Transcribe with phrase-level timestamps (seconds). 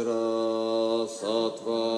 [0.00, 1.89] Vajra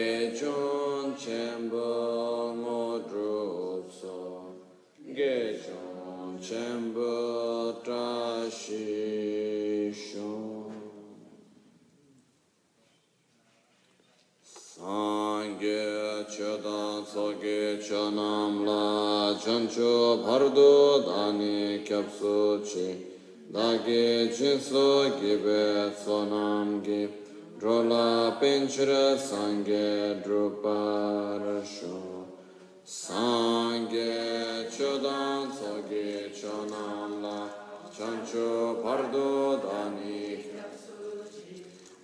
[0.00, 4.16] ge chon chenpo mo drup so.
[5.16, 7.12] Ge chon chenpo
[7.86, 10.72] ta shi shon
[14.52, 15.84] san ge
[16.32, 19.92] chodan so ge chonam la chon cho
[20.24, 20.72] bhardo
[21.08, 22.36] dani kyab so
[22.68, 22.88] chi.
[23.52, 24.88] Da ge chin so
[25.20, 26.69] gibe sonam
[28.70, 31.98] Kanchara Sangye Druparashu
[32.86, 37.48] Sangye Chodan Sogye Chonamla.
[37.92, 40.38] Chancho Pardo Dani.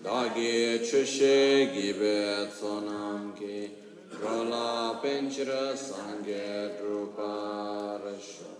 [0.02, 3.70] Dagi Chushe Gibe Tsonamki
[4.20, 8.50] Rola Penchira Sangye Druparashu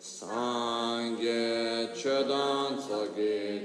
[0.00, 3.64] Sangye Chodan Sogye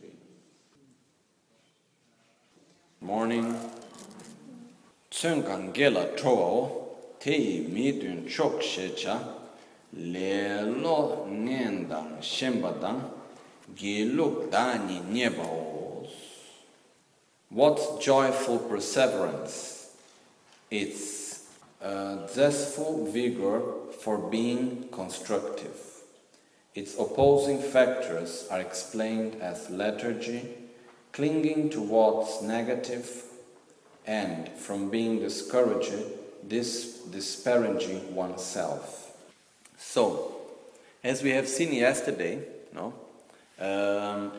[3.03, 3.55] Morning.
[5.09, 6.69] Tsönkan gela tro
[7.19, 9.17] tei mi dun chok shecha
[9.93, 13.01] le lo ngendang shembadang
[13.75, 16.11] Giluk dani niebos.
[17.49, 19.89] What joyful perseverance!
[20.69, 21.47] It's
[21.81, 23.61] a zestful vigor
[23.99, 26.03] for being constructive.
[26.75, 30.60] Its opposing factors are explained as lethargy,
[31.11, 33.23] clinging to what's negative,
[34.05, 35.93] and from being discouraged,
[36.47, 39.15] dis- disparaging oneself.
[39.77, 40.41] So,
[41.03, 42.43] as we have seen yesterday,
[42.73, 42.93] no,
[43.59, 44.31] um,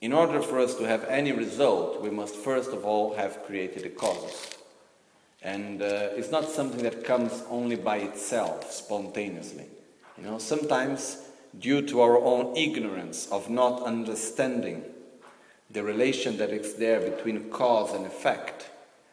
[0.00, 3.86] in order for us to have any result, we must first of all have created
[3.86, 4.50] a cause.
[5.42, 9.66] And uh, it's not something that comes only by itself, spontaneously.
[10.16, 11.18] You know, sometimes
[11.58, 14.84] due to our own ignorance of not understanding
[15.70, 18.70] the relation that is there between cause and effect.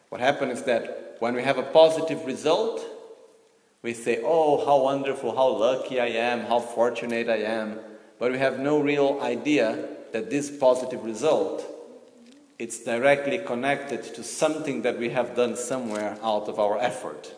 [0.08, 2.84] What happens is that when we have a positive result,
[3.82, 7.78] we say, Oh, how wonderful, how lucky I am, how fortunate I am.
[8.18, 11.66] But we have no real idea that this positive result
[12.62, 17.34] it's directly connected to something that we have done somewhere out of our effort.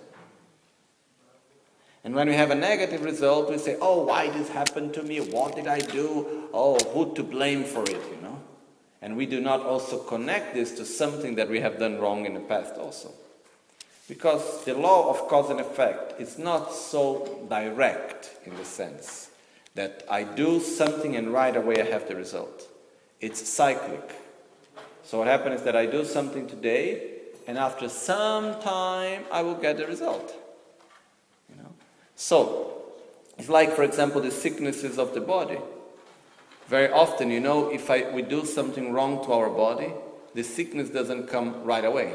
[2.04, 5.02] And when we have a negative result, we say, oh, why did this happened to
[5.02, 5.20] me?
[5.20, 6.50] What did I do?
[6.52, 8.23] Oh, who to blame for it, you know?
[9.04, 12.32] And we do not also connect this to something that we have done wrong in
[12.32, 13.12] the past also.
[14.08, 19.28] Because the law of cause and effect is not so direct in the sense
[19.74, 22.66] that I do something and right away I have the result.
[23.20, 24.10] It's cyclic.
[25.02, 27.10] So what happens is that I do something today
[27.46, 30.34] and after some time I will get the result.
[31.50, 31.74] You know?
[32.16, 32.84] So,
[33.36, 35.58] it's like, for example, the sicknesses of the body.
[36.68, 39.92] Very often, you know, if I, we do something wrong to our body,
[40.34, 42.14] the sickness doesn't come right away.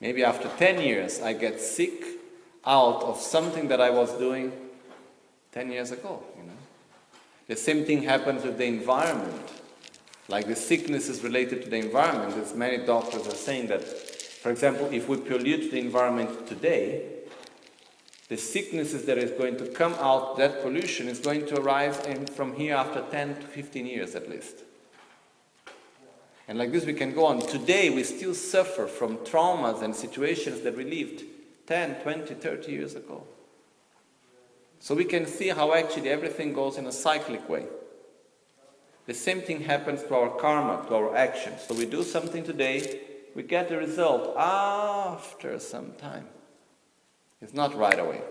[0.00, 2.04] Maybe after 10 years, I get sick
[2.64, 4.52] out of something that I was doing
[5.52, 6.52] 10 years ago, you know.
[7.48, 9.50] The same thing happens with the environment.
[10.28, 14.50] Like the sickness is related to the environment, as many doctors are saying that, for
[14.50, 17.11] example, if we pollute the environment today,
[18.32, 22.24] the sicknesses that is going to come out, that pollution is going to arise in,
[22.24, 24.64] from here after 10 to 15 years at least.
[26.48, 27.40] And like this we can go on.
[27.46, 31.24] Today we still suffer from traumas and situations that we lived
[31.66, 33.22] 10, 20, 30 years ago.
[34.80, 37.66] So we can see how actually everything goes in a cyclic way.
[39.04, 41.60] The same thing happens to our karma, to our actions.
[41.68, 43.02] So we do something today,
[43.34, 46.28] we get the result after some time.
[47.42, 48.22] It's not right away.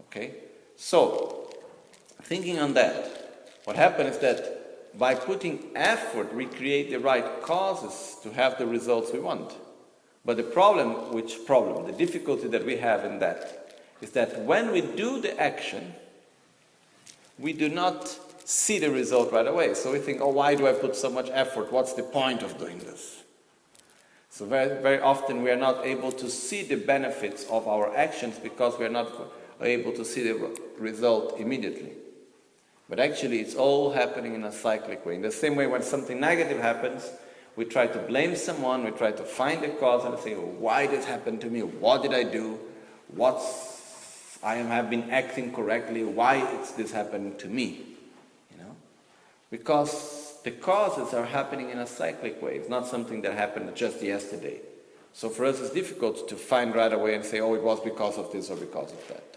[0.00, 0.34] Okay?
[0.76, 1.50] So,
[2.22, 8.16] thinking on that, what happens is that by putting effort, we create the right causes
[8.22, 9.52] to have the results we want.
[10.24, 14.70] But the problem, which problem, the difficulty that we have in that, is that when
[14.70, 15.94] we do the action,
[17.38, 19.74] we do not see the result right away.
[19.74, 21.72] So we think, oh, why do I put so much effort?
[21.72, 23.19] What's the point of doing this?
[24.30, 28.38] So very, very often we are not able to see the benefits of our actions
[28.38, 29.10] because we are not
[29.60, 31.92] able to see the result immediately.
[32.88, 35.16] But actually, it's all happening in a cyclic way.
[35.16, 37.10] In the same way, when something negative happens,
[37.56, 41.00] we try to blame someone, we try to find the cause and say, why did
[41.00, 41.62] this happened to me?
[41.62, 42.58] What did I do?
[43.08, 46.04] What's I have been acting correctly?
[46.04, 47.82] Why is this happening to me?
[48.50, 48.76] You know?
[49.50, 52.56] Because the causes are happening in a cyclic way.
[52.56, 54.60] It's not something that happened just yesterday.
[55.12, 58.16] So for us, it's difficult to find right away and say, oh, it was because
[58.16, 59.36] of this or because of that.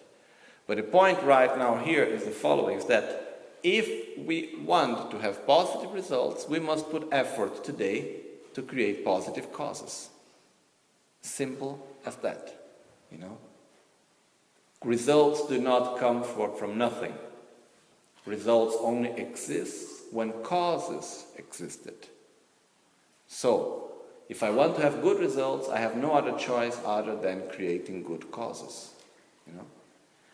[0.67, 5.19] But the point right now here is the following is that if we want to
[5.19, 8.17] have positive results, we must put effort today
[8.53, 10.09] to create positive causes.
[11.21, 12.53] Simple as that,
[13.11, 13.37] you know.
[14.83, 17.13] Results do not come for, from nothing.
[18.25, 22.07] Results only exist when causes existed.
[23.27, 23.91] So,
[24.29, 28.03] if I want to have good results, I have no other choice other than creating
[28.03, 28.91] good causes.
[29.47, 29.65] You know?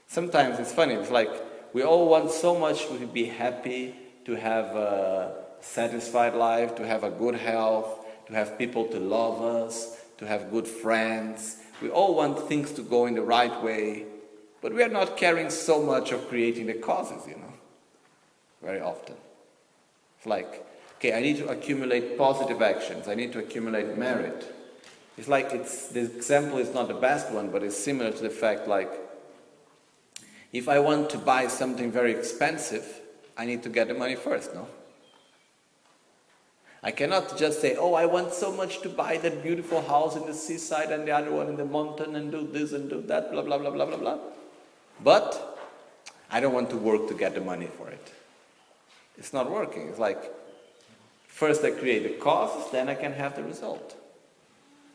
[0.08, 1.30] Sometimes it's funny, it's like
[1.74, 3.96] we all want so much to be happy,
[4.26, 9.42] to have a satisfied life, to have a good health, to have people to love
[9.42, 11.58] us, to have good friends.
[11.82, 14.06] We all want things to go in the right way,
[14.62, 17.54] but we are not caring so much of creating the causes, you know,
[18.62, 19.16] very often.
[20.20, 20.66] It's like,
[20.98, 23.08] okay, I need to accumulate positive actions.
[23.08, 24.54] I need to accumulate merit.
[25.18, 28.30] It's like it's the example is not the best one, but it's similar to the
[28.30, 28.92] fact like
[30.52, 33.00] if I want to buy something very expensive,
[33.38, 34.68] I need to get the money first, no?
[36.84, 40.26] I cannot just say, oh, I want so much to buy that beautiful house in
[40.26, 43.32] the seaside and the other one in the mountain and do this and do that,
[43.32, 44.18] blah, blah, blah, blah, blah, blah.
[45.02, 45.60] But
[46.30, 48.14] I don't want to work to get the money for it.
[49.20, 49.90] It's not working.
[49.90, 50.34] It's like
[51.28, 53.96] first I create the causes, then I can have the result.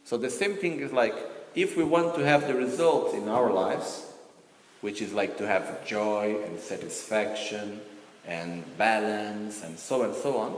[0.05, 1.15] So the same thing is like
[1.55, 4.07] if we want to have the results in our lives,
[4.81, 7.81] which is like to have joy and satisfaction
[8.27, 10.57] and balance and so and so on,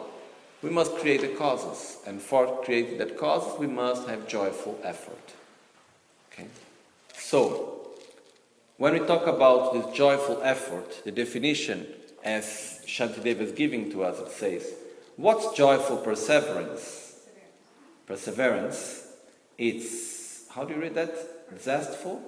[0.63, 1.99] we must create the causes.
[2.07, 5.35] And for creating that causes, we must have joyful effort.
[6.33, 6.47] Okay?
[7.15, 7.91] So,
[8.79, 11.87] when we talk about this joyful effort, the definition
[12.27, 14.75] as Shantideva is giving to us, it says,
[15.15, 17.21] what's joyful perseverance?
[18.05, 19.07] Perseverance,
[19.57, 21.15] it's, how do you read that?
[21.61, 22.21] Zestful?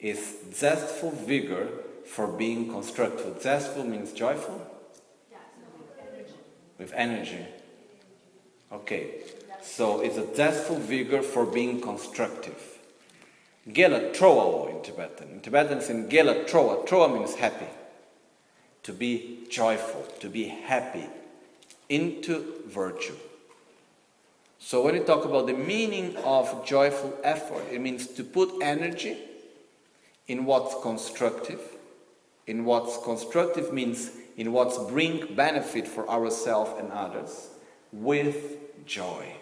[0.00, 1.68] Is zestful vigor
[2.06, 3.42] for being constructive.
[3.42, 4.66] Zestful means joyful?
[6.78, 7.44] With energy.
[8.72, 9.10] Okay,
[9.60, 12.78] so it's a zestful vigor for being constructive.
[13.70, 15.28] Gela troa in Tibetan.
[15.30, 16.86] In Tibetan it's in Gela troa.
[16.86, 17.66] Troa means happy.
[18.88, 21.04] To be joyful, to be happy.
[21.90, 23.16] Into virtue.
[24.58, 29.18] So when you talk about the meaning of joyful effort, it means to put energy
[30.26, 31.60] in what's constructive.
[32.46, 37.48] In what's constructive means in what's bring benefit for ourselves and others
[37.92, 39.34] with joy.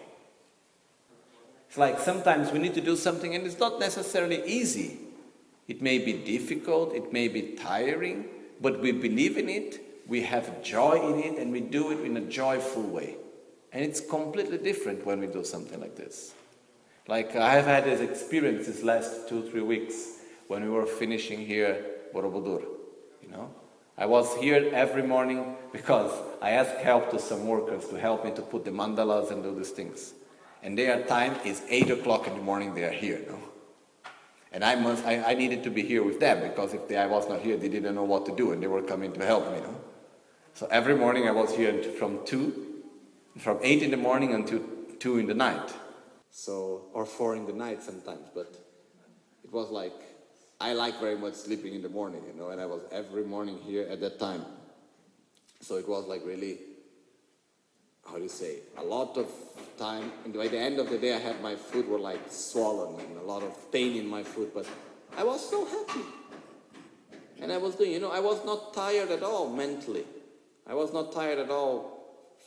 [1.69, 4.97] It's like sometimes we need to do something and it's not necessarily easy.
[5.69, 8.25] It may be difficult, it may be tiring,
[8.61, 12.17] but we believe in it, we have joy in it, and we do it in
[12.17, 13.17] a joyful way.
[13.71, 16.33] And it's completely different when we do something like this.
[17.07, 21.45] Like I have had this experience these last two, three weeks when we were finishing
[21.45, 22.63] here Borobudur.
[23.21, 23.53] You know?
[23.97, 26.11] I was here every morning because
[26.41, 29.55] I asked help to some workers to help me to put the mandalas and do
[29.55, 30.13] these things.
[30.63, 33.21] And their time is 8 o'clock in the morning, they are here.
[33.27, 33.39] No?
[34.57, 37.05] And I, must, I, I needed to be here with them because if they, I
[37.05, 39.51] was not here, they didn't know what to do and they were coming to help
[39.51, 39.59] me.
[40.55, 42.83] So every morning I was here from 2,
[43.37, 44.63] from 8 in the morning until
[44.97, 45.71] 2 in the night.
[46.31, 48.51] So, or 4 in the night sometimes, but
[49.43, 49.93] it was like,
[50.59, 53.59] I like very much sleeping in the morning, you know, and I was every morning
[53.59, 54.43] here at that time.
[55.61, 56.57] So it was like really
[58.07, 59.27] how do you say, a lot of
[59.77, 60.11] time.
[60.25, 63.17] And by the end of the day, I had my foot were like swollen and
[63.17, 64.65] a lot of pain in my foot, but
[65.17, 66.05] I was so happy.
[67.41, 70.05] And I was doing, you know, I was not tired at all mentally.
[70.65, 71.97] I was not tired at all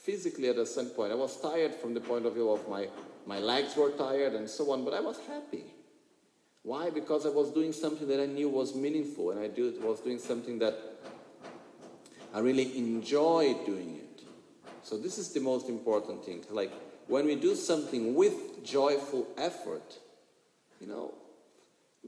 [0.03, 1.13] physically at a certain point.
[1.13, 2.89] I was tired from the point of view of my,
[3.27, 5.65] my legs were tired and so on, but I was happy.
[6.63, 6.91] Why?
[6.91, 10.19] Because I was doing something that I knew was meaningful and I do, was doing
[10.19, 10.77] something that
[12.35, 14.10] I really enjoyed doing it.
[14.83, 16.45] So this is the most important thing.
[16.51, 16.73] Like
[17.07, 19.99] when we do something with joyful effort,
[20.81, 21.15] you know,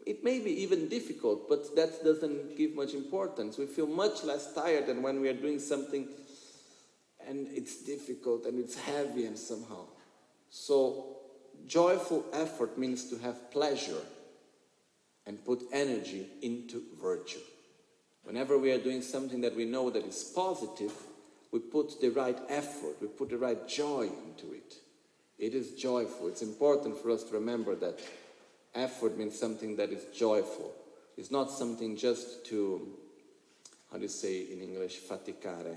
[0.06, 3.58] it may be even difficult, but that doesn't give much importance.
[3.58, 6.08] We feel much less tired than when we are doing something
[7.26, 9.84] and it's difficult and it's heavy and somehow.
[10.50, 11.18] So
[11.66, 14.02] joyful effort means to have pleasure
[15.26, 17.38] and put energy into virtue.
[18.24, 20.92] Whenever we are doing something that we know that is positive,
[21.52, 24.74] we put the right effort, we put the right joy into it.
[25.38, 26.28] It is joyful.
[26.28, 28.00] It's important for us to remember that
[28.74, 30.72] effort means something that is joyful.
[31.16, 32.88] It's not something just to,
[33.90, 35.76] how do you say in English, faticare.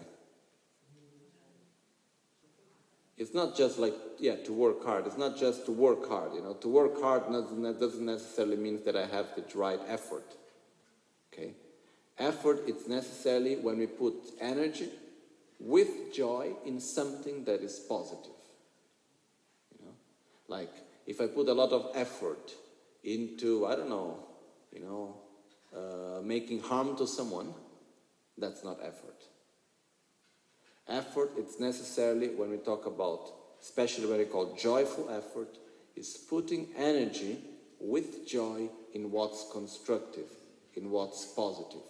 [3.18, 5.08] It's not just like, yeah, to work hard.
[5.08, 6.54] It's not just to work hard, you know.
[6.54, 10.36] To work hard doesn't necessarily mean that I have the right effort.
[11.34, 11.54] Okay?
[12.18, 14.90] Effort, it's necessarily when we put energy,
[15.66, 18.40] with joy in something that is positive.
[19.72, 19.94] You know,
[20.48, 20.72] like
[21.08, 22.52] if I put a lot of effort
[23.04, 24.28] into, I don't know,
[24.72, 25.18] you know,
[25.76, 27.54] uh, making harm to someone,
[28.38, 29.24] that's not effort.
[30.88, 35.58] Effort, it's necessarily when we talk about, especially what we call joyful effort,
[35.96, 37.40] is putting energy
[37.80, 40.30] with joy in what's constructive,
[40.76, 41.82] in what's positive.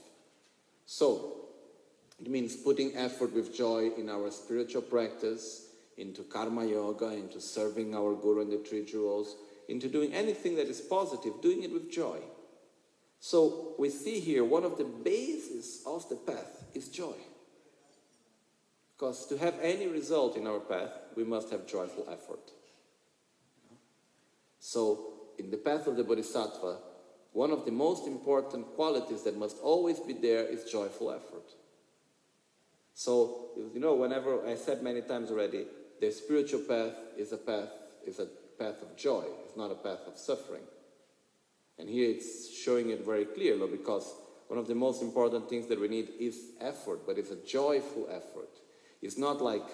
[0.86, 1.45] So,
[2.20, 5.68] it means putting effort with joy in our spiritual practice,
[5.98, 9.36] into karma yoga, into serving our guru and the three jewels,
[9.68, 12.20] into doing anything that is positive, doing it with joy.
[13.20, 17.16] So we see here one of the bases of the path is joy.
[18.96, 22.52] Because to have any result in our path, we must have joyful effort.
[24.60, 26.78] So, in the path of the Bodhisattva,
[27.34, 31.52] one of the most important qualities that must always be there is joyful effort.
[32.96, 35.66] So, you know, whenever I said many times already,
[36.00, 37.70] the spiritual path is a path,
[38.08, 39.26] is a path of joy.
[39.46, 40.64] It's not a path of suffering.
[41.78, 44.14] And here it's showing it very clearly because
[44.48, 48.08] one of the most important things that we need is effort, but it's a joyful
[48.10, 48.50] effort.
[49.02, 49.68] It's not like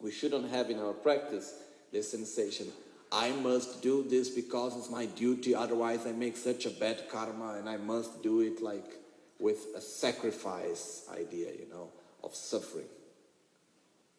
[0.00, 1.54] we shouldn't have in our practice
[1.92, 2.66] the sensation,
[3.12, 7.56] I must do this because it's my duty, otherwise I make such a bad karma
[7.58, 9.01] and I must do it like
[9.42, 11.88] with a sacrifice idea, you know,
[12.22, 12.86] of suffering.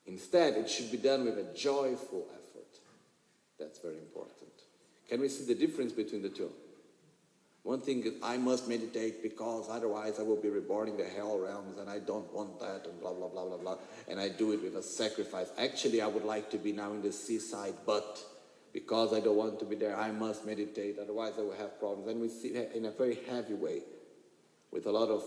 [0.05, 2.79] Instead, it should be done with a joyful effort.
[3.57, 4.51] That's very important.
[5.09, 6.51] Can we see the difference between the two?
[7.63, 11.39] One thing is, I must meditate because otherwise I will be reborn in the hell
[11.39, 13.77] realms and I don't want that and blah, blah, blah, blah, blah.
[14.09, 15.47] And I do it with a sacrifice.
[15.57, 18.19] Actually, I would like to be now in the seaside, but
[18.73, 22.09] because I don't want to be there, I must meditate, otherwise I will have problems.
[22.09, 23.83] And we see in a very heavy way,
[24.73, 25.23] with a lot of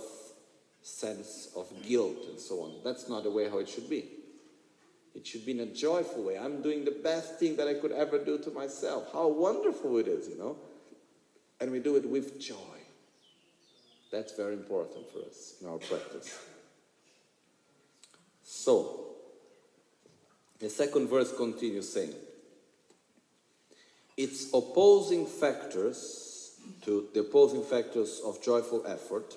[0.83, 2.73] sense of guilt and so on.
[2.85, 4.05] That's not the way how it should be.
[5.15, 6.37] It should be in a joyful way.
[6.37, 9.11] I'm doing the best thing that I could ever do to myself.
[9.13, 10.57] How wonderful it is, you know?
[11.61, 12.55] And we do it with joy.
[14.13, 16.39] That's very important for us in our practice.
[18.43, 19.07] So,
[20.59, 22.15] the second verse continues saying,
[24.17, 26.26] its opposing factors
[26.83, 29.37] to the opposing factors of joyful effort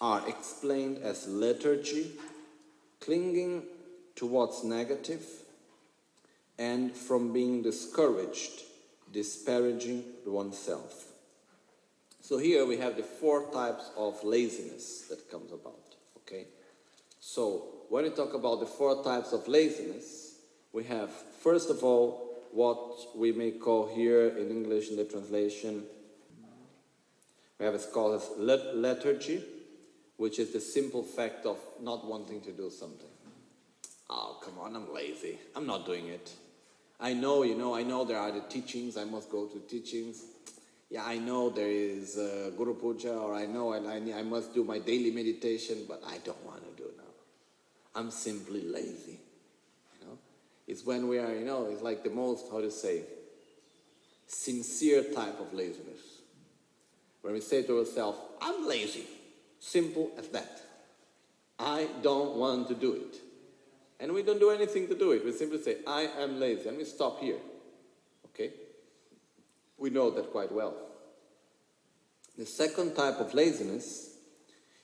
[0.00, 2.12] are explained as lethargy,
[3.00, 3.62] clinging
[4.16, 5.24] to what's negative,
[6.58, 8.62] and from being discouraged,
[9.12, 11.04] disparaging oneself.
[12.20, 15.94] So here we have the four types of laziness that comes about.
[16.18, 16.46] Okay?
[17.20, 20.34] So when we talk about the four types of laziness,
[20.72, 25.84] we have first of all what we may call here in English in the translation,
[27.58, 29.42] we have a called as lethargy,
[30.16, 33.08] which is the simple fact of not wanting to do something.
[34.10, 35.38] Oh, come on, I'm lazy.
[35.54, 36.30] I'm not doing it.
[37.00, 40.22] I know, you know, I know there are the teachings, I must go to teachings
[40.90, 44.54] yeah, I know there is uh, Guru Puja, or I know I, I, I must
[44.54, 47.02] do my daily meditation, but I don't want to do now.
[47.94, 49.20] I'm simply lazy.
[50.00, 50.18] You know,
[50.66, 53.02] it's when we are, you know, it's like the most how to say
[54.26, 56.17] sincere type of laziness.
[57.22, 59.06] When we say to ourselves, "I'm lazy,"
[59.58, 60.62] simple as that.
[61.58, 63.20] I don't want to do it,
[63.98, 65.24] and we don't do anything to do it.
[65.24, 67.40] We simply say, "I am lazy," and we stop here.
[68.26, 68.52] Okay.
[69.76, 70.74] We know that quite well.
[72.36, 74.14] The second type of laziness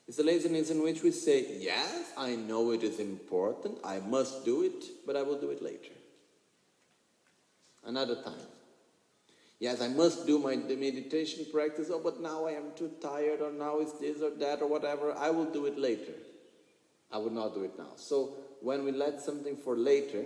[0.09, 4.45] is the laziness in which we say, Yes, I know it is important, I must
[4.45, 5.93] do it, but I will do it later.
[7.85, 8.54] Another time.
[9.61, 13.53] Yes, I must do my meditation practice, oh, but now I am too tired, or
[13.53, 15.15] now it's this or that, or whatever.
[15.17, 16.13] I will do it later.
[17.13, 17.93] I will not do it now.
[17.97, 20.25] So when we let something for later,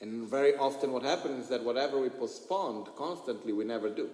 [0.00, 4.10] and very often what happens is that whatever we postponed constantly, we never do.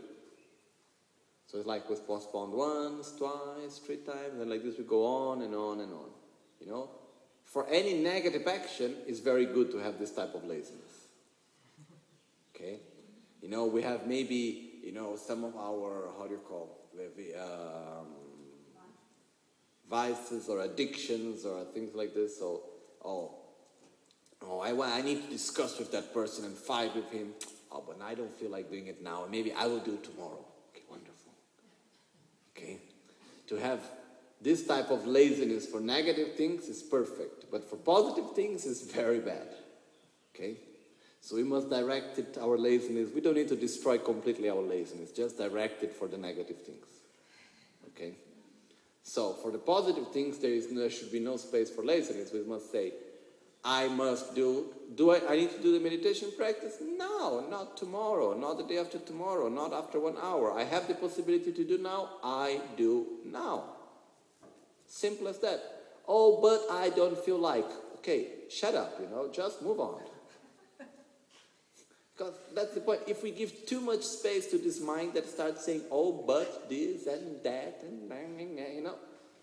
[1.46, 5.42] So it's like we've postponed once, twice, three times, and like this we go on
[5.42, 6.10] and on and on.
[6.60, 6.90] You know?
[7.44, 11.08] For any negative action, it's very good to have this type of laziness.
[12.54, 12.78] Okay?
[13.40, 17.34] You know, we have maybe, you know, some of our, how do you call, maybe,
[17.34, 18.06] um,
[19.88, 22.38] vices or addictions or things like this.
[22.38, 22.62] So,
[23.04, 23.34] oh,
[24.42, 27.32] Oh, I, I need to discuss with that person and fight with him.
[27.70, 29.26] Oh, but I don't feel like doing it now.
[29.30, 30.44] Maybe I will do it tomorrow.
[30.70, 31.32] Okay, wonderful.
[32.56, 32.78] Okay?
[33.48, 33.80] To have
[34.40, 39.20] this type of laziness for negative things is perfect, but for positive things is very
[39.20, 39.54] bad.
[40.34, 40.56] Okay?
[41.20, 43.10] So we must direct it, our laziness.
[43.14, 46.86] We don't need to destroy completely our laziness, just direct it for the negative things.
[47.88, 48.14] Okay?
[49.02, 52.32] So for the positive things, there, is, there should be no space for laziness.
[52.32, 52.92] We must say,
[53.64, 54.66] I must do.
[54.94, 56.78] Do I, I need to do the meditation practice?
[56.80, 60.52] No, not tomorrow, not the day after tomorrow, not after one hour.
[60.52, 62.08] I have the possibility to do now.
[62.24, 63.64] I do now.
[64.86, 65.60] Simple as that.
[66.08, 67.68] Oh, but I don't feel like.
[67.96, 70.00] Okay, shut up, you know, just move on.
[72.20, 73.00] Because that's the point.
[73.06, 77.06] If we give too much space to this mind that starts saying, oh, but this
[77.06, 78.10] and that, and
[78.76, 78.96] you know,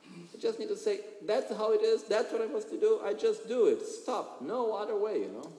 [0.05, 3.13] I just need to say, that's how it is, that's what I must do, I
[3.13, 3.81] just do it.
[3.81, 4.43] Stop.
[4.43, 5.51] No other way, you know.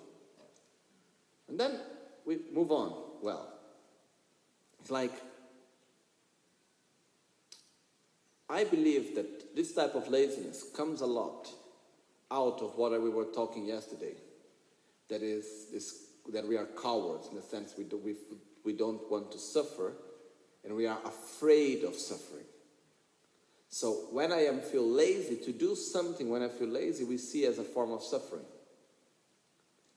[1.48, 1.80] And then
[2.24, 2.94] we move on.
[3.20, 3.52] Well,
[4.80, 5.12] it's like,
[8.48, 11.48] I believe that this type of laziness comes a lot
[12.30, 14.14] out of what we were talking yesterday.
[15.08, 18.14] That is, this, that we are cowards in the sense we, do, we,
[18.64, 19.94] we don't want to suffer
[20.64, 22.44] and we are afraid of suffering.
[23.68, 27.44] So when I am feel lazy to do something, when I feel lazy, we see
[27.44, 28.44] as a form of suffering.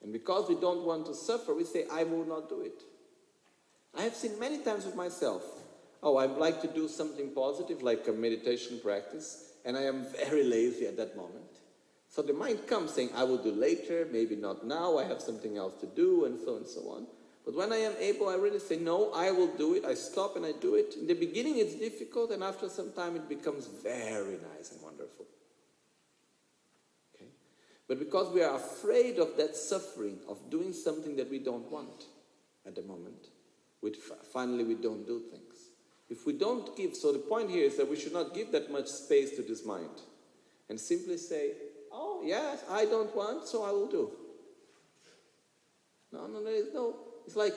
[0.04, 2.82] And because we don't want to suffer, we say, I will not do it.
[3.98, 5.44] I have seen many times with myself.
[6.04, 10.44] oh, I'd like to do something positive, like a meditation practice, and I am very
[10.56, 11.51] lazy at that moment.
[12.12, 15.58] So the mind comes saying, I will do later, maybe not now, I have something
[15.58, 17.08] else to do, and so and so on.
[17.45, 19.86] But when I am able, I really say, no, I will do it.
[19.86, 20.95] I stop and I do it.
[21.00, 25.26] In the beginning, it's difficult, and after some time, it becomes very nice and wonderful.
[27.15, 27.30] Okay?
[27.88, 32.08] But because we are afraid of that suffering, of doing something that we don't want
[32.67, 33.28] at the moment,
[33.82, 33.93] we
[34.34, 35.69] finally we don't do things.
[36.10, 38.69] If we don't give, so the point here is that we should not give that
[38.69, 40.02] much space to this mind
[40.67, 41.54] and simply say,
[41.91, 44.12] oh, yes, I don't want, so I will do.
[46.12, 47.56] No, no, there is no it's like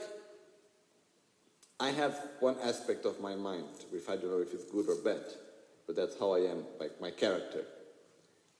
[1.81, 4.97] I have one aspect of my mind, if I don't know if it's good or
[5.03, 5.25] bad,
[5.87, 7.65] but that's how I am, like my character.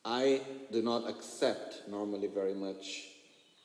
[0.05, 0.41] I
[0.73, 3.05] do not accept normally very much.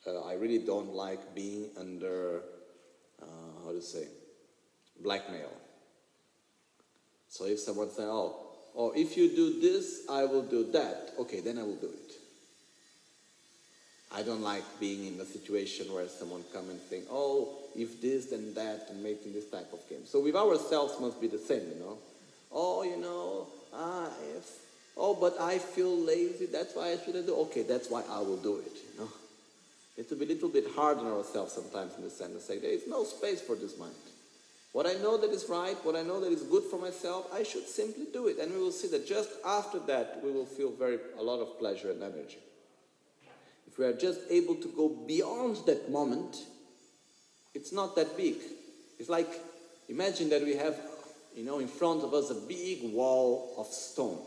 [0.06, 2.42] Uh, I really don't like being under,
[3.20, 4.06] uh, how to say,
[5.02, 5.52] blackmail.
[7.28, 11.40] So if someone says, oh, oh, if you do this, I will do that, okay,
[11.40, 12.12] then I will do it.
[14.12, 18.26] I don't like being in a situation where someone come and think, oh, if this,
[18.26, 20.04] then that, and making this type of game.
[20.04, 21.98] So with ourselves must be the same, you know.
[22.50, 24.50] Oh, you know, ah, if,
[24.96, 27.36] oh, but I feel lazy, that's why I shouldn't do.
[27.36, 29.08] Okay, that's why I will do it, you know.
[29.96, 32.88] It's a little bit hard on ourselves sometimes in the sense to say there is
[32.88, 33.94] no space for this mind.
[34.72, 37.42] What I know that is right, what I know that is good for myself, I
[37.42, 38.38] should simply do it.
[38.38, 41.58] And we will see that just after that, we will feel very a lot of
[41.58, 42.38] pleasure and energy
[43.70, 46.36] if we are just able to go beyond that moment,
[47.54, 48.36] it's not that big.
[48.98, 49.28] It's like,
[49.88, 50.76] imagine that we have,
[51.36, 54.18] you know, in front of us a big wall of stone.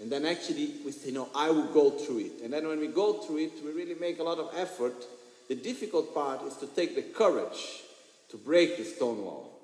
[0.00, 2.32] And then actually we say, no, I will go through it.
[2.44, 4.94] And then when we go through it, we really make a lot of effort.
[5.48, 7.82] The difficult part is to take the courage
[8.34, 9.60] to break the stone wall.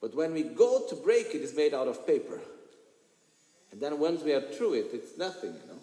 [0.00, 2.40] But when we go to break it, it's made out of paper.
[3.70, 5.78] And then once we are through it, it's nothing, you know.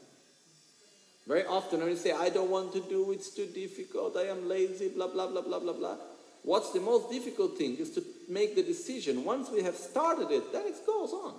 [1.28, 4.50] Very often when you say, I don't want to do, it's too difficult, I am
[4.50, 5.98] lazy, blah, blah, blah, blah, blah, blah.
[6.41, 9.24] What's the most difficult thing is to make the decision.
[9.24, 11.36] Once we have started it, then it goes on.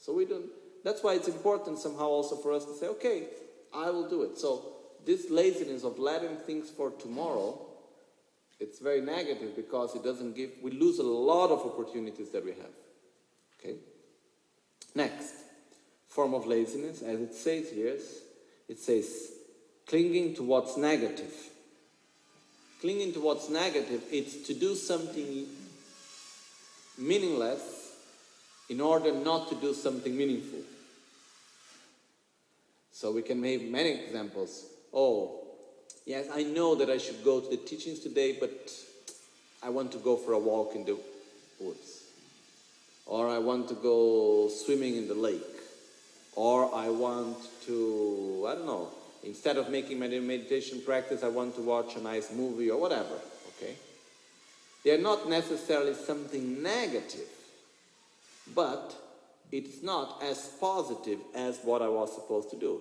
[0.00, 0.46] So we don't,
[0.82, 3.28] that's why it's important somehow also for us to say, okay,
[3.72, 4.38] I will do it.
[4.38, 4.64] So
[5.06, 7.68] this laziness of letting things for tomorrow,
[8.62, 12.52] it's very negative because it doesn't give, we lose a lot of opportunities that we
[12.52, 12.70] have.
[13.58, 13.76] Okay?
[14.94, 15.34] Next
[16.08, 17.96] form of laziness, as it says here,
[18.68, 19.32] it says
[19.86, 21.32] clinging to what's negative.
[22.80, 25.46] Clinging to what's negative, it's to do something
[26.98, 27.92] meaningless
[28.68, 30.60] in order not to do something meaningful.
[32.92, 34.66] So we can make many examples.
[34.92, 35.41] Oh,
[36.06, 38.72] yes, I know that I should go to the teachings today, but
[39.62, 40.98] I want to go for a walk in the
[41.60, 42.04] woods.
[43.06, 45.42] Or I want to go swimming in the lake
[46.34, 47.36] or I want
[47.66, 48.88] to, I don't know,
[49.22, 53.18] instead of making my meditation practice, I want to watch a nice movie or whatever,
[53.56, 53.74] okay?
[54.84, 57.28] They're not necessarily something negative,
[58.54, 58.94] but
[59.52, 62.80] it's not as positive as what I was supposed to do.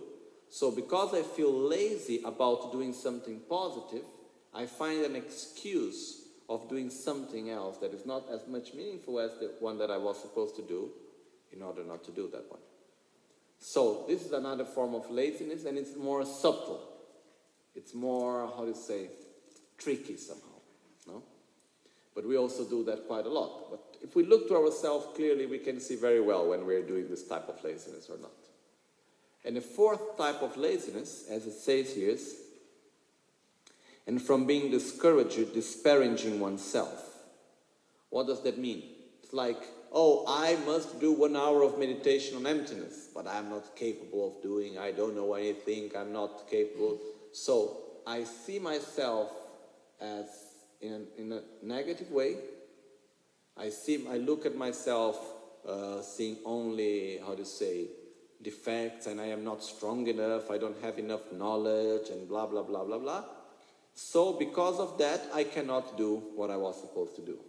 [0.51, 4.03] So because I feel lazy about doing something positive,
[4.53, 9.31] I find an excuse of doing something else that is not as much meaningful as
[9.39, 10.89] the one that I was supposed to do
[11.53, 12.59] in order not to do that one.
[13.59, 16.81] So this is another form of laziness and it's more subtle.
[17.73, 19.07] It's more, how do you say,
[19.77, 20.59] tricky somehow.
[21.07, 21.23] No?
[22.13, 23.71] But we also do that quite a lot.
[23.71, 27.07] But if we look to ourselves clearly, we can see very well when we're doing
[27.07, 28.31] this type of laziness or not.
[29.43, 32.35] And the fourth type of laziness, as it says here, is
[34.07, 37.07] and from being discouraged, disparaging oneself.
[38.09, 38.83] What does that mean?
[39.23, 43.75] It's like oh, I must do one hour of meditation on emptiness, but I'm not
[43.75, 46.99] capable of doing, I don't know anything, I'm not capable.
[47.33, 47.77] So
[48.07, 49.31] I see myself
[49.99, 50.25] as
[50.81, 52.37] in a, in a negative way.
[53.57, 55.19] I see, I look at myself
[55.67, 57.87] uh, seeing only, how to say,
[58.43, 62.63] defects, and I am not strong enough, I don't have enough knowledge, and blah, blah,
[62.63, 63.23] blah, blah, blah.
[63.93, 67.39] So because of that, I cannot do what I was supposed to do.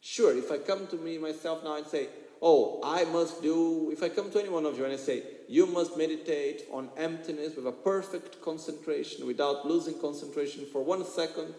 [0.00, 2.08] Sure, if I come to me myself now and say,
[2.42, 5.22] oh, I must do, if I come to any one of you and I say,
[5.48, 11.54] you must meditate on emptiness with a perfect concentration without losing concentration for one second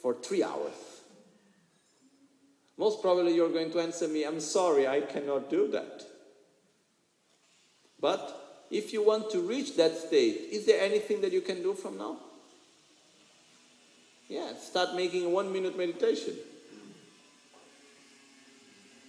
[0.00, 1.00] for three hours.
[2.78, 6.06] Most probably you're going to answer me, I'm sorry, I cannot do that.
[8.02, 11.72] But if you want to reach that state, is there anything that you can do
[11.72, 12.16] from now?
[14.28, 16.34] Yeah, start making a one minute meditation.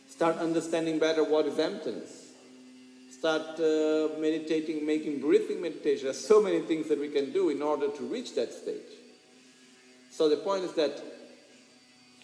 [0.09, 2.27] Start understanding better what is emptiness.
[3.09, 6.05] Start uh, meditating, making breathing meditation.
[6.05, 8.91] There's so many things that we can do in order to reach that stage.
[10.11, 11.01] So the point is that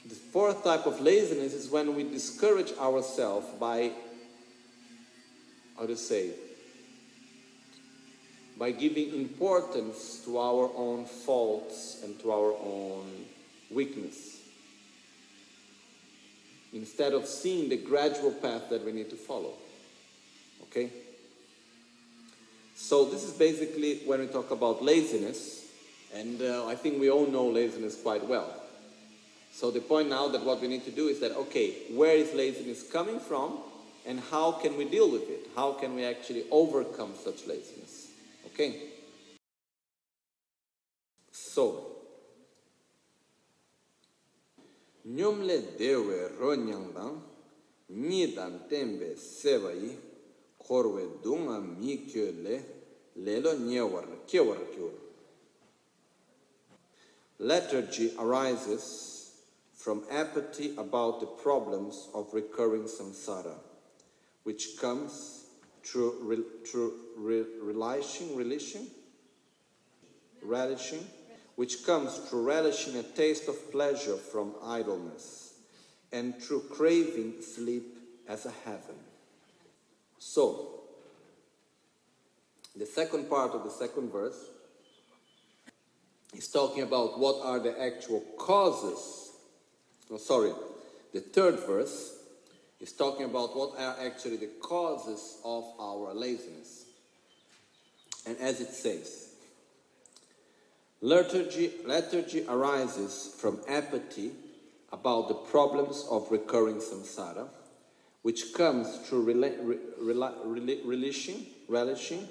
[0.05, 3.91] the fourth type of laziness is when we discourage ourselves by,
[5.77, 6.32] how to say,
[8.60, 13.26] by giving importance to our own faults and to our own
[13.72, 14.41] weakness.
[16.74, 19.54] Instead of seeing the gradual path that we need to follow.
[20.63, 20.91] Okay?
[22.76, 25.65] So, this is basically when we talk about laziness,
[26.13, 28.54] and uh, I think we all know laziness quite well.
[29.54, 32.34] So, the point now that what we need to do is that, okay, where is
[32.34, 33.58] laziness coming from,
[34.06, 35.48] and how can we deal with it?
[35.56, 38.09] How can we actually overcome such laziness?
[38.54, 38.76] Okay?
[41.32, 41.96] So,
[45.06, 47.22] nyumle dewe ronyangdang,
[47.90, 49.98] nidan tembe sevayi,
[50.60, 52.62] korwe dunga mi kyo le,
[53.16, 54.92] lelo nyewar kewar kyo.
[57.40, 59.32] Lethargy arises
[59.74, 63.56] from apathy about the problems of recurring samsara,
[64.44, 65.38] which comes
[65.84, 66.44] through, re,
[67.18, 68.88] re, relishing, relishing,
[70.42, 71.06] relishing,
[71.56, 75.54] which comes through relishing a taste of pleasure from idleness,
[76.12, 78.96] and through craving sleep as a heaven.
[80.18, 80.82] So,
[82.76, 84.39] the second part of the second verse
[86.36, 89.32] is talking about what are the actual causes.
[90.10, 90.52] No, sorry,
[91.13, 92.18] the third verse
[92.80, 96.86] is talking about what are actually the causes of our laziness.
[98.26, 99.30] And as it says,
[101.02, 104.32] lethargy, arises from apathy
[104.92, 107.48] about the problems of recurring samsara,
[108.22, 112.28] which comes through rela- re- rela- relishing, relishing,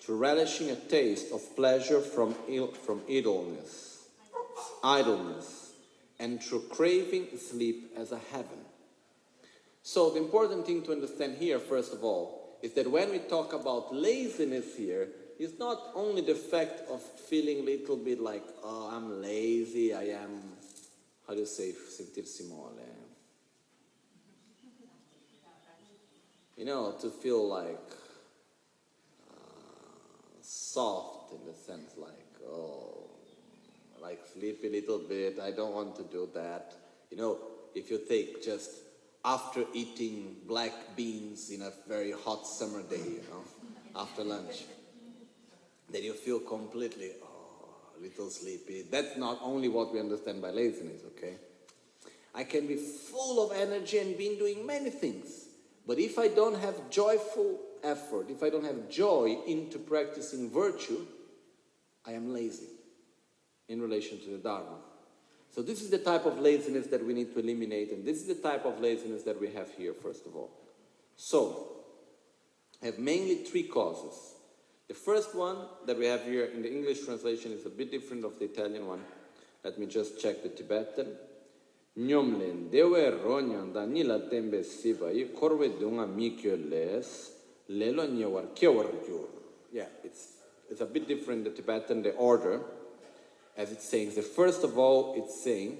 [0.00, 4.06] to relishing a taste of pleasure from, Ill, from idleness,
[4.82, 5.72] idleness,
[6.18, 8.58] and through craving sleep as a heaven.
[9.88, 13.54] So the important thing to understand here, first of all, is that when we talk
[13.54, 18.90] about laziness here, it's not only the fact of feeling a little bit like, oh,
[18.92, 20.42] I'm lazy, I am,
[21.26, 22.78] how do you say, sentirsi mole?
[26.58, 27.90] You know, to feel like
[29.30, 29.34] uh,
[30.42, 33.08] soft in the sense like, oh,
[34.02, 36.74] like sleep a little bit, I don't want to do that.
[37.10, 37.38] You know,
[37.74, 38.87] if you take just
[39.24, 43.44] after eating black beans in a very hot summer day, you know,
[43.96, 44.64] after lunch,
[45.90, 48.84] then you feel completely, oh, a little sleepy.
[48.90, 51.34] That's not only what we understand by laziness, okay?
[52.34, 55.46] I can be full of energy and been doing many things.
[55.86, 61.06] But if I don't have joyful effort, if I don't have joy into practicing virtue,
[62.06, 62.68] I am lazy
[63.68, 64.78] in relation to the Dharma.
[65.50, 68.26] So, this is the type of laziness that we need to eliminate, and this is
[68.26, 70.50] the type of laziness that we have here, first of all.
[71.16, 71.78] So,
[72.82, 74.34] I have mainly three causes.
[74.88, 75.56] The first one
[75.86, 78.86] that we have here in the English translation is a bit different of the Italian
[78.86, 79.04] one.
[79.64, 81.08] Let me just check the Tibetan.
[81.98, 87.32] Nyomlen dewe ronyan da nila tembe siva i korwe dunga mikyo les
[87.68, 89.26] lelo nyewar kyewar gyur.
[89.72, 90.34] Yeah, it's,
[90.70, 92.60] it's a bit different the Tibetan, the order
[93.58, 94.14] as it's saying.
[94.14, 95.78] The first of all, it's saying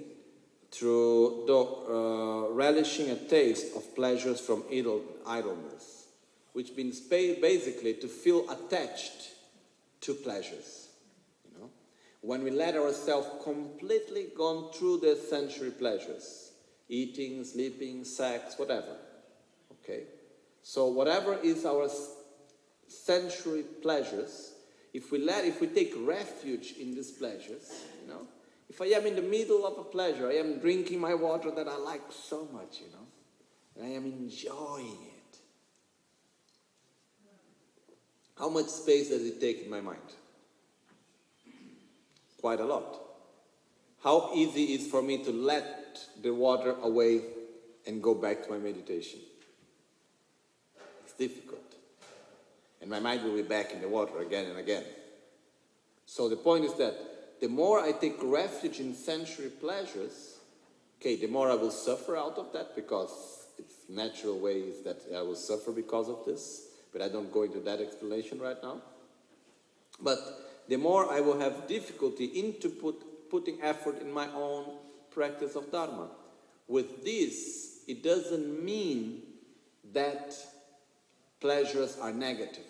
[0.71, 6.09] through the, uh, relishing a taste of pleasures from idle, idleness,
[6.53, 9.31] which means ba- basically to feel attached
[10.01, 10.89] to pleasures.
[11.45, 11.71] You know,
[12.21, 16.51] when we let ourselves completely gone through the sensory pleasures,
[16.89, 18.97] eating, sleeping, sex, whatever.
[19.73, 20.03] Okay,
[20.63, 21.89] so whatever is our
[22.89, 24.53] sensory pleasures
[24.93, 28.27] if we let if we take refuge in these pleasures you know
[28.69, 31.69] if i am in the middle of a pleasure i am drinking my water that
[31.69, 33.07] i like so much you know
[33.77, 35.19] and i am enjoying it.
[38.39, 39.99] How much space does it take in my mind?
[42.41, 43.01] Quite a lot.
[44.05, 47.23] How easy is for me to let the water away
[47.85, 49.19] and go back to my meditation?
[51.05, 51.68] It's difficult
[52.81, 54.85] and my mind will be back in the water again and again.
[56.07, 60.39] So the point is that the more I take refuge in sensory pleasures,
[61.01, 65.01] okay, the more I will suffer out of that because it's natural way is that
[65.15, 66.67] I will suffer because of this.
[66.93, 68.81] But I don't go into that explanation right now.
[70.01, 70.19] But
[70.69, 74.65] the more I will have difficulty into put, putting effort in my own
[75.11, 76.09] practice of Dharma.
[76.67, 79.23] With this it doesn't mean
[79.93, 80.35] that
[81.41, 82.67] pleasures are negative.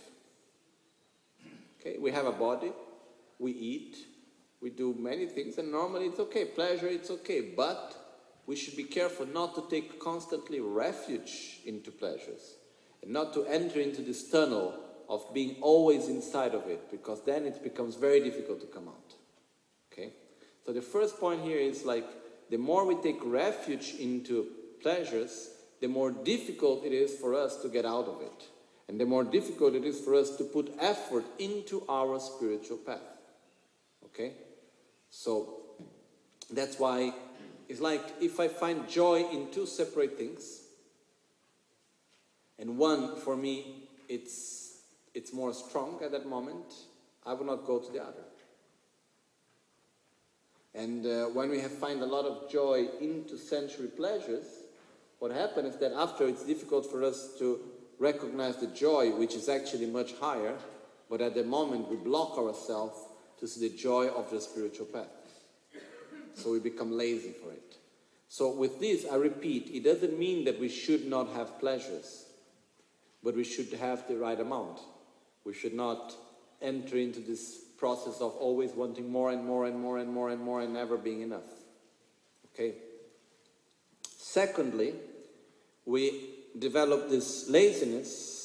[1.81, 2.73] Okay, we have a body,
[3.39, 3.97] we eat,
[4.61, 6.45] we do many things, and normally it's okay.
[6.45, 7.53] Pleasure, it's okay.
[7.57, 7.97] But
[8.47, 12.57] we should be careful not to take constantly refuge into pleasures
[13.03, 14.75] and not to enter into this tunnel
[15.09, 19.15] of being always inside of it because then it becomes very difficult to come out.
[19.93, 20.13] Okay?
[20.67, 22.07] So the first point here is like
[22.51, 24.49] the more we take refuge into
[24.83, 25.51] pleasures,
[25.81, 28.49] the more difficult it is for us to get out of it.
[28.89, 33.01] And the more difficult it is for us to put effort into our spiritual path.
[34.07, 34.33] Okay?
[35.11, 35.61] So
[36.51, 37.13] that's why
[37.69, 40.63] it's like if I find joy in two separate things,
[42.59, 44.79] and one for me it's
[45.15, 46.73] it's more strong at that moment,
[47.27, 48.25] I will not go to the other.
[50.75, 54.47] And uh, when we have find a lot of joy into sensory pleasures,
[55.19, 57.61] what happens is that after it's difficult for us to
[57.99, 60.57] recognize the joy, which is actually much higher,
[61.11, 62.99] but at the moment we block ourselves
[63.41, 65.07] to see the joy of the spiritual path.
[66.35, 67.77] So we become lazy for it.
[68.29, 72.27] So with this, I repeat, it doesn't mean that we should not have pleasures,
[73.23, 74.81] but we should have the right amount.
[75.45, 76.15] We should not
[76.61, 80.41] enter into this process of always wanting more and more and more and more and
[80.41, 81.49] more and never being enough.
[82.53, 82.75] Okay?
[84.03, 84.95] Secondly,
[85.87, 88.39] we develop this laziness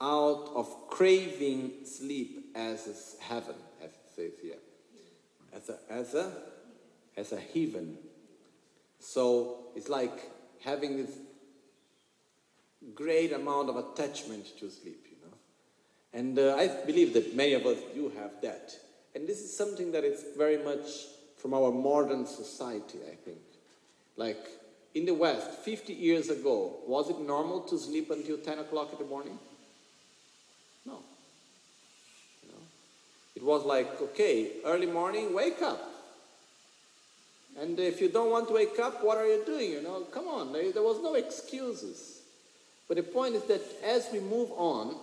[0.00, 4.58] out of craving sleep as a heaven, as it says here.
[5.52, 6.32] As a, as a,
[7.16, 7.98] as a heaven.
[8.98, 10.30] So it's like
[10.64, 11.16] having this
[12.94, 15.34] great amount of attachment to sleep, you know.
[16.12, 18.72] And uh, I believe that many of us do have that.
[19.14, 20.88] And this is something that is very much
[21.36, 23.38] from our modern society, I think.
[24.16, 24.48] Like
[24.94, 28.98] in the West, 50 years ago, was it normal to sleep until 10 o'clock in
[28.98, 29.38] the morning?
[30.84, 30.98] No.
[33.34, 35.80] It was like, okay, early morning, wake up.
[37.58, 39.72] And if you don't want to wake up, what are you doing?
[39.72, 42.20] You know, come on, there, there was no excuses.
[42.88, 44.96] But the point is that as we move on,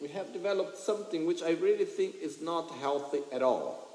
[0.00, 3.88] we have developed something which I really think is not healthy at all.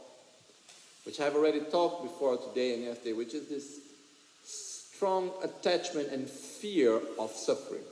[1.06, 3.80] Which I've already talked before today and yesterday, which is this
[4.99, 7.85] strong attachment and fear of suffering.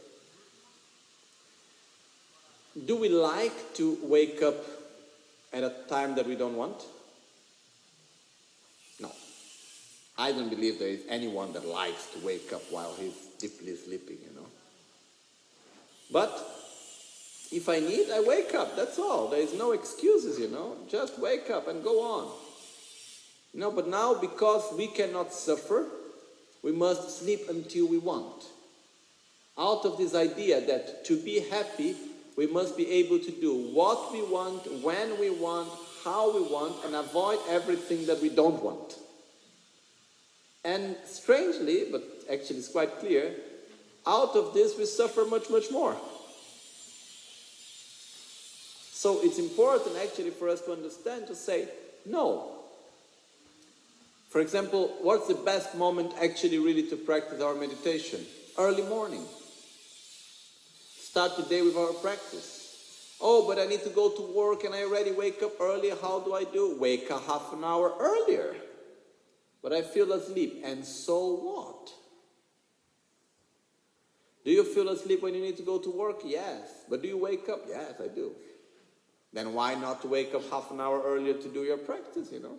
[2.86, 4.58] Do we like to wake up
[5.54, 6.84] at a time that we don't want?
[9.00, 9.10] No.
[10.18, 14.18] I don't believe there is anyone that likes to wake up while he's deeply sleeping,
[14.22, 14.48] you know.
[16.12, 16.34] But
[17.54, 18.76] if I need, I wake up.
[18.76, 19.30] That's all.
[19.30, 20.76] There is no excuses, you know.
[20.90, 22.34] Just wake up and go on.
[23.54, 25.86] Know, but now because we cannot suffer,
[26.68, 28.44] we must sleep until we want.
[29.58, 31.96] Out of this idea that to be happy,
[32.36, 35.70] we must be able to do what we want, when we want,
[36.04, 38.98] how we want, and avoid everything that we don't want.
[40.66, 43.34] And strangely, but actually it's quite clear,
[44.06, 45.96] out of this we suffer much, much more.
[48.92, 51.70] So it's important actually for us to understand to say,
[52.06, 52.57] no.
[54.30, 58.26] For example, what's the best moment actually really to practice our meditation?
[58.58, 59.26] Early morning.
[61.00, 63.16] Start the day with our practice.
[63.20, 65.90] Oh, but I need to go to work and I already wake up early.
[65.90, 66.78] How do I do?
[66.80, 68.56] Wake up half an hour earlier.
[69.64, 70.62] But I feel asleep.
[70.64, 71.90] And so what?
[74.46, 76.22] Do you feel asleep when you need to go to work?
[76.24, 76.70] Yes.
[76.90, 77.62] But do you wake up?
[77.68, 78.34] Yes, I do.
[79.34, 82.58] Then why not wake up half an hour earlier to do your practice, you know?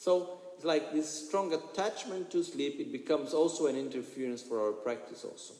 [0.00, 4.72] So it's like this strong attachment to sleep, it becomes also an interference for our
[4.72, 5.52] practice also.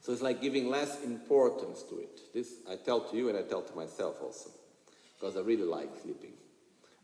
[0.00, 2.18] So it's like giving less importance to it.
[2.34, 4.50] This I tell to you and I tell to myself also.
[5.14, 6.32] Because I really like sleeping.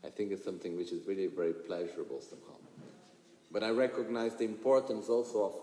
[0.03, 2.57] I think it's something which is really very pleasurable somehow.
[3.49, 5.53] But I recognize the importance also of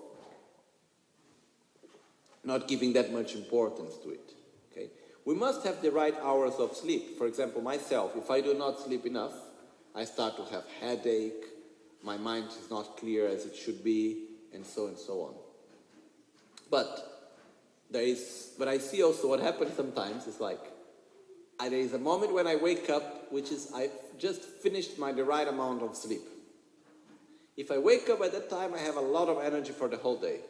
[2.44, 4.32] not giving that much importance to it.
[4.70, 4.88] Okay?
[5.26, 7.18] We must have the right hours of sleep.
[7.18, 9.34] For example, myself, if I do not sleep enough,
[9.94, 11.44] I start to have headache,
[12.02, 15.34] my mind is not clear as it should be, and so and so on.
[16.70, 17.30] But
[17.90, 20.60] there is, but I see also what happens sometimes is like,
[21.60, 25.12] I, there is a moment when I wake up, which is I just finished my
[25.12, 26.22] the right amount of sleep.
[27.56, 29.98] If I wake up at that time, I have a lot of energy for the
[29.98, 30.40] whole day.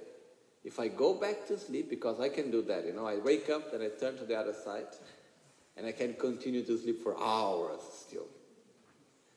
[0.64, 3.50] If I go back to sleep, because I can do that, you know, I wake
[3.50, 4.86] up, then I turn to the other side,
[5.76, 8.28] and I can continue to sleep for hours still.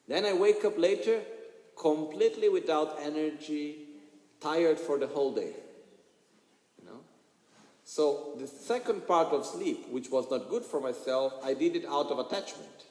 [0.07, 1.21] Then I wake up later
[1.77, 3.77] completely without energy,
[4.39, 5.53] tired for the whole day.
[6.79, 6.99] You know?
[7.83, 11.85] So the second part of sleep, which was not good for myself, I did it
[11.85, 12.85] out of attachment,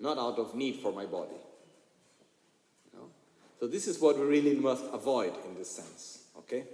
[0.00, 1.40] not out of need for my body.
[2.92, 3.06] You know?
[3.60, 6.24] So this is what we really must avoid in this sense.
[6.38, 6.64] Okay?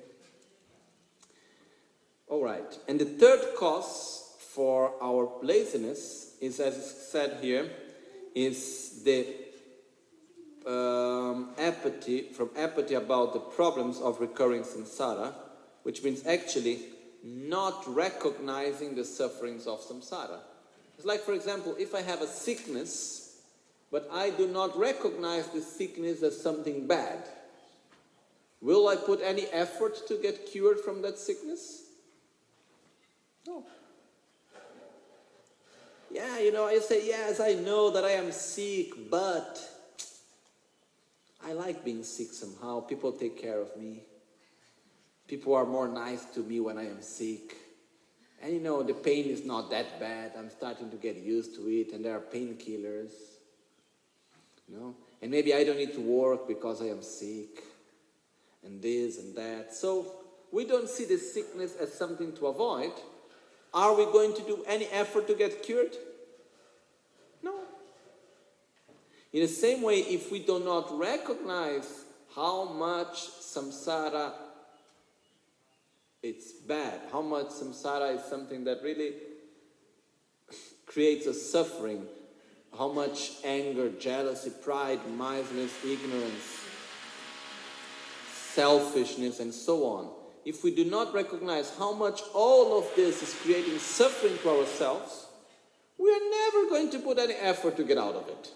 [2.29, 2.79] All right.
[2.89, 7.71] And the third cause for our laziness is, as said here,
[8.35, 9.27] is the
[10.67, 15.33] um, apathy, from apathy about the problems of recurring samsara,
[15.83, 16.81] which means actually
[17.23, 20.41] not recognizing the sufferings of samsara.
[20.97, 23.41] It's like, for example, if I have a sickness,
[23.91, 27.29] but I do not recognize the sickness as something bad,
[28.61, 31.83] will I put any effort to get cured from that sickness?
[33.47, 33.65] No.
[36.11, 39.59] Yeah, you know, I say, yes, I know that I am sick, but
[41.45, 42.81] I like being sick somehow.
[42.81, 44.03] People take care of me.
[45.27, 47.57] People are more nice to me when I am sick.
[48.43, 50.33] And you know, the pain is not that bad.
[50.39, 53.13] I'm starting to get used to it, and there are painkillers.
[54.69, 54.97] You know?
[55.23, 57.63] And maybe I don't need to work because I am sick,
[58.63, 59.75] and this and that.
[59.75, 60.13] So
[60.53, 62.93] we don't see the sickness as something to avoid.
[63.75, 65.97] Are we going to do any effort to get cured?
[67.43, 67.57] No.
[69.33, 72.05] In the same way, if we do not recognize
[72.37, 74.33] how much samsara
[76.23, 79.15] it's bad, how much samsara is something that really
[80.87, 82.07] creates a suffering,
[82.79, 86.61] how much anger, jealousy, pride, miserliness, ignorance,
[88.33, 90.24] selfishness, and so on.
[90.45, 95.27] If we do not recognize how much all of this is creating suffering for ourselves,
[95.99, 98.51] we are never going to put any effort to get out of it.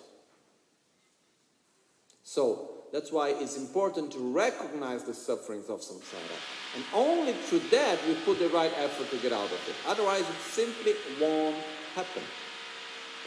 [2.24, 6.38] So that's why it's important to recognize the sufferings of samsara.
[6.76, 9.74] And only through that we put the right effort to get out of it.
[9.86, 11.56] Otherwise, it simply won't
[11.94, 12.22] happen.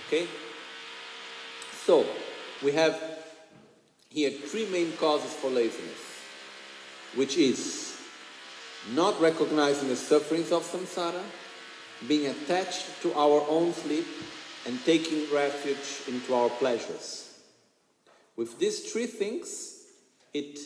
[0.05, 0.28] Okay?
[1.86, 2.05] So,
[2.64, 3.01] we have
[4.09, 6.22] here three main causes for laziness,
[7.16, 7.90] which is
[8.89, 11.21] not recognizing the sufferings of samsara,
[12.07, 14.05] being attached to our own sleep,
[14.65, 17.34] and taking refuge into our pleasures.
[18.36, 19.86] With these three things,
[20.34, 20.59] it,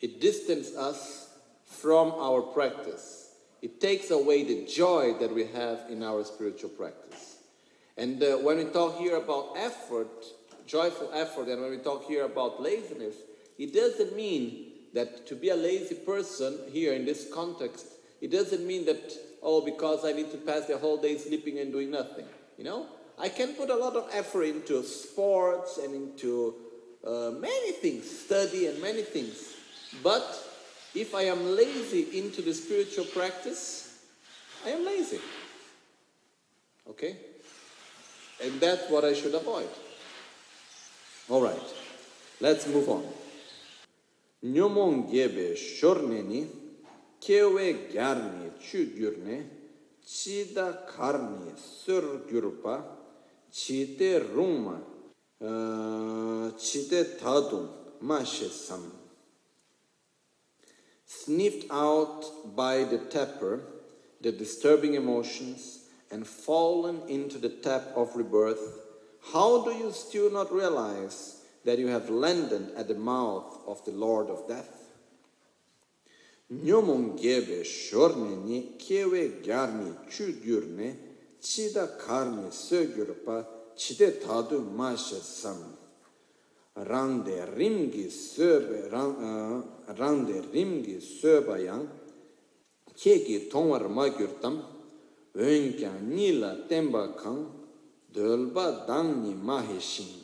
[0.00, 1.30] it distances us
[1.64, 3.34] from our practice.
[3.60, 7.36] It takes away the joy that we have in our spiritual practice.
[7.96, 10.24] And uh, when we talk here about effort,
[10.66, 13.14] joyful effort, and when we talk here about laziness,
[13.58, 17.86] it doesn't mean that to be a lazy person here in this context,
[18.20, 19.12] it doesn't mean that,
[19.42, 22.26] oh, because I need to pass the whole day sleeping and doing nothing.
[22.58, 22.86] You know?
[23.18, 26.54] I can put a lot of effort into sports and into
[27.06, 29.54] uh, many things, study and many things.
[30.02, 30.24] But
[30.94, 34.04] if I am lazy into the spiritual practice,
[34.64, 35.20] I am lazy.
[36.88, 37.16] Okay?
[38.42, 39.68] And that's what I should avoid.
[41.28, 41.60] All right,
[42.40, 43.04] let's move on.
[44.44, 46.46] Nyomon gebe shorneni,
[47.20, 49.46] kewe gyarni chugyurne,
[50.04, 52.82] chida karni sur gyurpa,
[53.52, 54.80] chite rungma
[56.58, 57.68] chite tadum
[58.02, 58.90] mashesam.
[61.06, 62.24] Sniffed out
[62.56, 63.60] by the tapper,
[64.20, 68.80] the disturbing emotions, and fallen into the tap of rebirth,
[69.32, 73.92] how do you still not realize that you have landed at the mouth of the
[73.92, 74.82] Lord of death.
[76.52, 80.96] Nyomon gebe shorne ni kewe gyarni chu gyurne
[81.40, 85.56] chida karni sö gyurpa chide tadu mashe sam.
[86.76, 91.88] Rande rimgi söbe rande uh, rimgi söba yang
[92.96, 94.62] kegi tongwar ma gyurtam
[95.34, 97.48] önkya nila temba kan
[98.12, 100.21] dölba dangni mahe shing.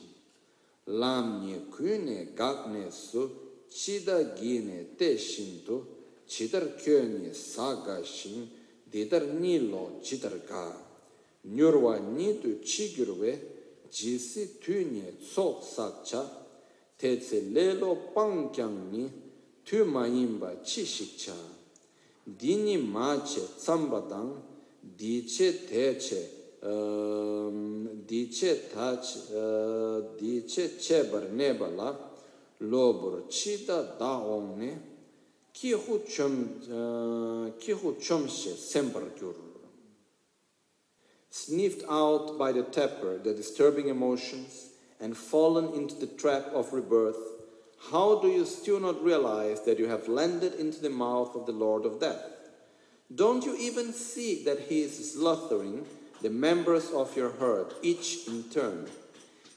[0.89, 3.29] lam nye ku ne gak ne su
[3.69, 5.85] chida gi ne te shin tu
[6.27, 8.49] chidar kyo ne sa ga shin
[8.91, 10.65] didar ni lo chidar ga
[11.45, 13.33] nyurwa ni tu chi gyurwe
[13.91, 16.23] jisi tu nye tsok sak cha
[16.97, 19.05] te tse le lo pang kyang ni
[19.63, 21.37] tu ma yinba chi shik cha
[22.25, 24.33] dini ma che tsamba dang
[24.81, 31.97] di che te che Ehm, diche tache eh, diche chebar nebala
[32.59, 34.21] lobur chida da
[34.59, 34.77] eh,
[38.57, 39.49] sembar gyuru
[41.31, 47.39] sniffed out by the tapper the disturbing emotions, and fallen into the trap of rebirth,
[47.91, 51.53] How do you still not realize that you have landed into the mouth of the
[51.53, 52.23] Lord of death?
[53.15, 55.87] Don't you even see that he is slaughtering
[56.21, 58.89] the members of your herd, each in turn?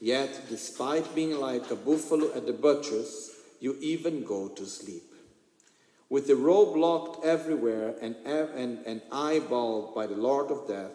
[0.00, 5.04] Yet, despite being like a buffalo at the butcher's, you even go to sleep.
[6.08, 10.90] With the road blocked everywhere and, and, and eyeballed by the Lord of death,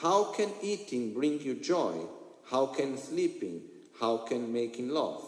[0.00, 2.06] how can eating bring you joy?
[2.50, 3.62] How can sleeping?
[4.00, 5.24] How can making love?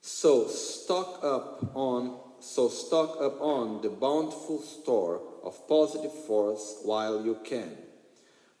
[0.00, 7.24] So stock up on so stock up on the bountiful store of positive force while
[7.24, 7.76] you can.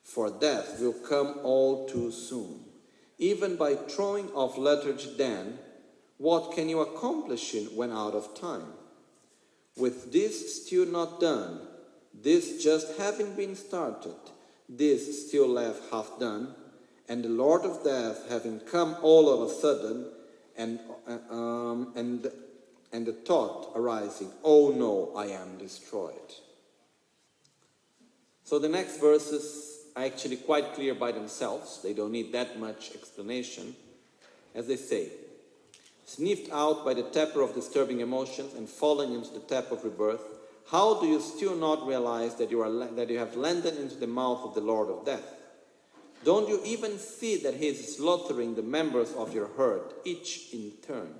[0.02, 2.60] For death will come all too soon.
[3.18, 5.58] Even by throwing off lethargy then,
[6.18, 8.72] what can you accomplish when out of time?
[9.76, 11.60] With this still not done,
[12.12, 14.14] this just having been started,
[14.68, 16.54] this still left half done,
[17.08, 20.06] and the Lord of death having come all of a sudden,
[20.56, 20.78] and,
[21.08, 22.30] uh, um, and,
[22.92, 26.34] and the thought arising, oh no, I am destroyed.
[28.44, 31.80] So the next verses are actually quite clear by themselves.
[31.82, 33.74] They don't need that much explanation.
[34.54, 35.08] As they say,
[36.04, 40.22] sniffed out by the tapper of disturbing emotions and falling into the tap of rebirth,
[40.70, 44.06] how do you still not realize that you, are, that you have landed into the
[44.06, 45.34] mouth of the Lord of death?
[46.24, 50.72] Don't you even see that he is slaughtering the members of your herd, each in
[50.86, 51.14] turn?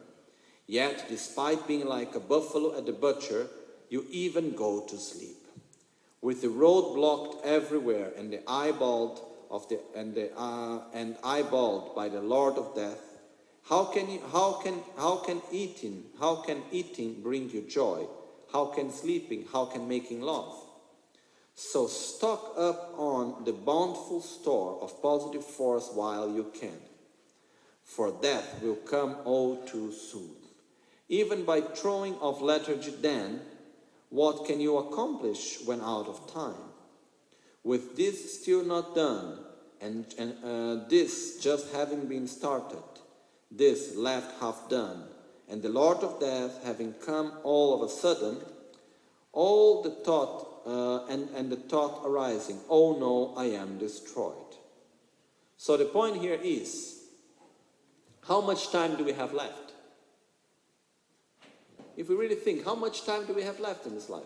[0.66, 3.48] Yet, despite being like a buffalo at the butcher,
[3.90, 5.33] you even go to sleep.
[6.24, 9.20] With the road blocked everywhere and the eyeballed
[9.50, 13.02] of the and the uh, and eyeballed by the Lord of death,
[13.68, 18.06] how can you, how can how can eating how can eating bring you joy?
[18.50, 19.44] How can sleeping?
[19.52, 20.56] How can making love?
[21.56, 26.80] So stock up on the bountiful store of positive force while you can,
[27.82, 30.36] for death will come all too soon.
[31.10, 33.42] Even by throwing off lethargy, then,
[34.10, 36.70] what can you accomplish when out of time?
[37.62, 39.38] With this still not done,
[39.80, 42.82] and, and uh, this just having been started,
[43.50, 45.04] this left half done,
[45.48, 48.38] and the Lord of death having come all of a sudden,
[49.32, 54.32] all the thought uh, and, and the thought arising, oh no, I am destroyed.
[55.56, 57.02] So the point here is,
[58.26, 59.73] how much time do we have left?
[61.96, 64.24] If we really think, how much time do we have left in this life?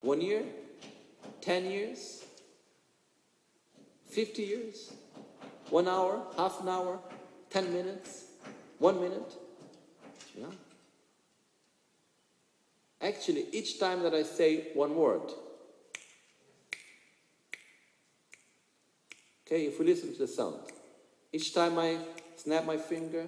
[0.00, 0.42] One year?
[1.40, 2.24] Ten years?
[4.10, 4.92] Fifty years?
[5.70, 6.22] One hour?
[6.36, 6.98] Half an hour?
[7.48, 8.24] Ten minutes?
[8.78, 9.32] One minute?
[10.38, 10.46] Yeah.
[13.00, 15.30] Actually, each time that I say one word,
[19.46, 20.56] okay, if we listen to the sound,
[21.32, 21.98] each time I
[22.36, 23.26] snap my finger,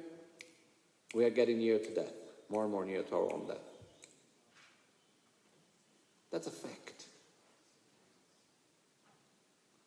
[1.14, 2.12] we are getting near to death,
[2.48, 3.56] more and more near to our own death.
[6.30, 7.04] That's a fact.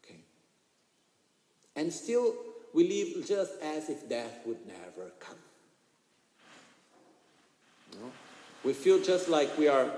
[0.04, 0.20] Okay.
[1.76, 2.34] And still,
[2.74, 5.36] we live just as if death would never come.
[8.00, 8.12] No?
[8.64, 9.92] We feel just like we are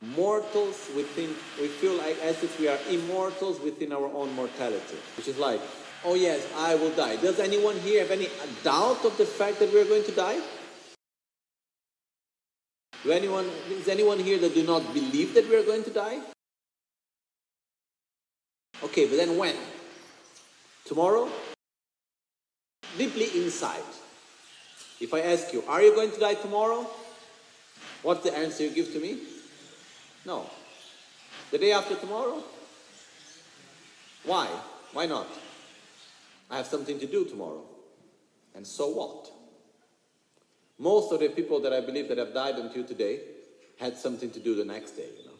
[0.00, 5.28] mortals within, we feel like as if we are immortals within our own mortality, which
[5.28, 5.60] is like,
[6.04, 7.16] oh yes, I will die.
[7.16, 8.28] Does anyone here have any
[8.62, 10.40] doubt of the fact that we're going to die?
[13.04, 16.18] Do anyone, is anyone here that do not believe that we are going to die?
[18.82, 19.54] Okay, but then when?
[20.84, 21.28] Tomorrow?
[22.96, 23.82] Deeply inside.
[25.00, 26.86] If I ask you, are you going to die tomorrow?
[28.02, 29.18] What's the answer you give to me?
[30.24, 30.50] No.
[31.50, 32.42] The day after tomorrow?
[34.24, 34.48] Why?
[34.92, 35.26] Why not?
[36.50, 37.64] I have something to do tomorrow.
[38.54, 39.30] And so what?
[40.78, 43.20] Most of the people that I believe that have died until today
[43.78, 45.36] had something to do the next day, you know.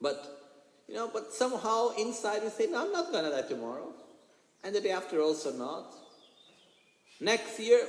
[0.00, 0.40] But
[0.88, 3.92] you know, but somehow inside we say, no, I'm not gonna die tomorrow.
[4.64, 5.94] And the day after also not.
[7.20, 7.86] Next year,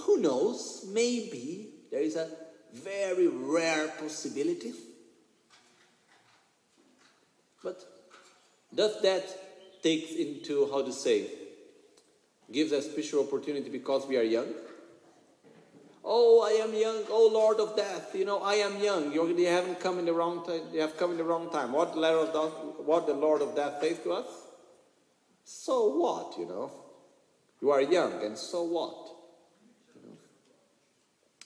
[0.00, 0.86] who knows?
[0.92, 2.28] Maybe there is a
[2.72, 4.74] very rare possibility.
[7.62, 7.82] But
[8.74, 9.47] does that
[9.82, 11.26] take into, how to say,
[12.50, 14.52] gives a special opportunity because we are young?
[16.04, 17.04] Oh, I am young.
[17.10, 19.12] Oh, Lord of Death, you know, I am young.
[19.12, 20.62] You haven't come in the wrong time.
[20.72, 21.72] You have come in the wrong time.
[21.72, 24.26] What Lord of Death, what the Lord of Death says to us?
[25.44, 26.70] So what, you know?
[27.60, 28.94] You are young, and so what?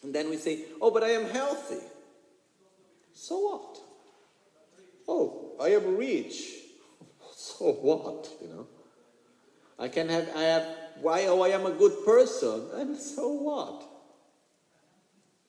[0.02, 1.84] And then we say, oh, but I am healthy.
[3.14, 3.78] So what?
[5.08, 6.61] Oh, I am rich.
[7.42, 8.28] So what?
[8.40, 8.66] You know?
[9.76, 10.66] I can have, I have,
[11.00, 13.82] why, oh, I am a good person, and so what?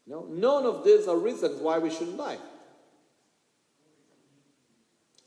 [0.07, 2.39] No, none of these are reasons why we shouldn't die.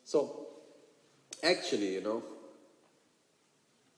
[0.05, 0.49] So,
[1.41, 2.25] actually, you know,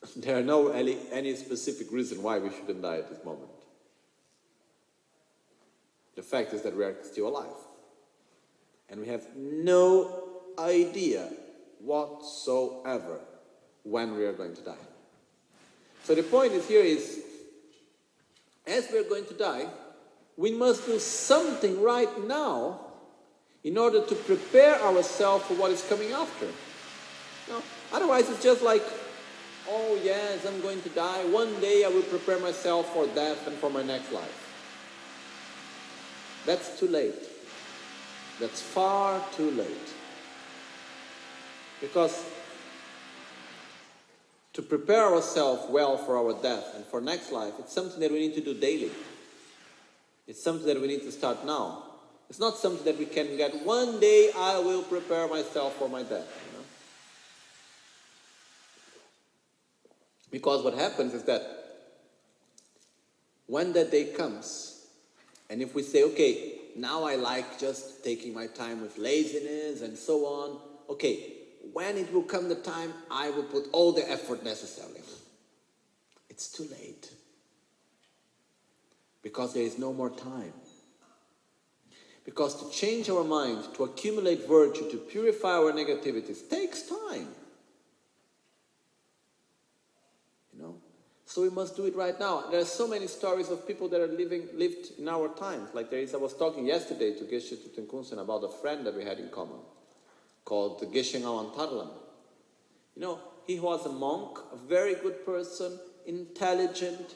[0.17, 3.49] there are no any, any specific reason why we shouldn't die at this moment.
[6.17, 7.47] The fact is that we are still alive.
[8.91, 11.31] And we have no idea
[11.81, 13.21] whatsoever
[13.83, 14.85] when we are going to die.
[16.05, 17.21] So the point is here is
[18.67, 19.67] as we are going to die,
[20.37, 22.81] we must do something right now
[23.65, 26.47] in order to prepare ourselves for what is coming after.
[27.49, 27.63] No,
[27.93, 28.83] otherwise, it's just like,
[29.69, 31.25] oh, yes, I'm going to die.
[31.25, 34.45] One day I will prepare myself for death and for my next life.
[36.47, 37.29] That's too late.
[38.39, 39.89] That's far too late.
[41.81, 42.25] Because
[44.55, 48.19] to prepare ourselves well for our death and for next life, it's something that we
[48.19, 48.91] need to do daily.
[50.27, 51.85] It's something that we need to start now.
[52.29, 56.03] It's not something that we can get one day I will prepare myself for my
[56.03, 56.27] death.
[56.53, 56.65] You know?
[60.31, 61.41] Because what happens is that
[63.47, 64.87] when that day comes,
[65.49, 69.97] and if we say, okay, now I like just taking my time with laziness and
[69.97, 70.59] so on,
[70.91, 71.38] okay,
[71.73, 75.03] when it will come the time, I will put all the effort necessary.
[76.29, 77.11] It's too late.
[79.23, 80.53] Because there is no more time.
[82.25, 87.29] Because to change our mind, to accumulate virtue, to purify our negativities, takes time.
[90.53, 90.77] You know?
[91.25, 92.45] So we must do it right now.
[92.51, 95.71] There are so many stories of people that are living lived in our times.
[95.75, 99.05] Like there is, I was talking yesterday to Geshe Tutenkunsen about a friend that we
[99.05, 99.61] had in common
[100.49, 101.91] called Geshe Ngawan Tarlam.
[102.97, 107.15] You know, he was a monk, a very good person, intelligent.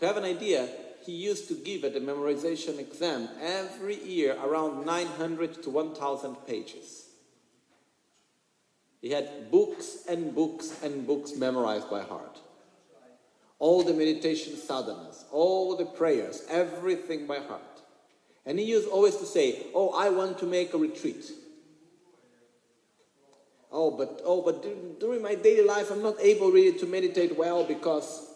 [0.00, 0.68] To have an idea,
[1.06, 7.06] he used to give at the memorization exam every year around 900 to 1000 pages.
[9.00, 12.40] He had books and books and books memorized by heart.
[13.60, 17.62] All the meditation sadhanas, all the prayers, everything by heart.
[18.44, 21.30] And he used always to say, Oh, I want to make a retreat.
[23.72, 24.62] Oh, but oh, but
[25.00, 28.30] during my daily life, I'm not able really to meditate well because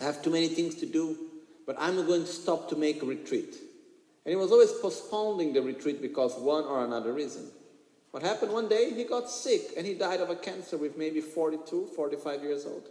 [0.00, 1.30] I have too many things to do
[1.70, 3.54] but I'm going to stop to make a retreat.
[4.24, 7.48] And he was always postponing the retreat because one or another reason.
[8.10, 8.92] What happened one day?
[8.92, 12.88] He got sick and he died of a cancer with maybe 42, 45 years old.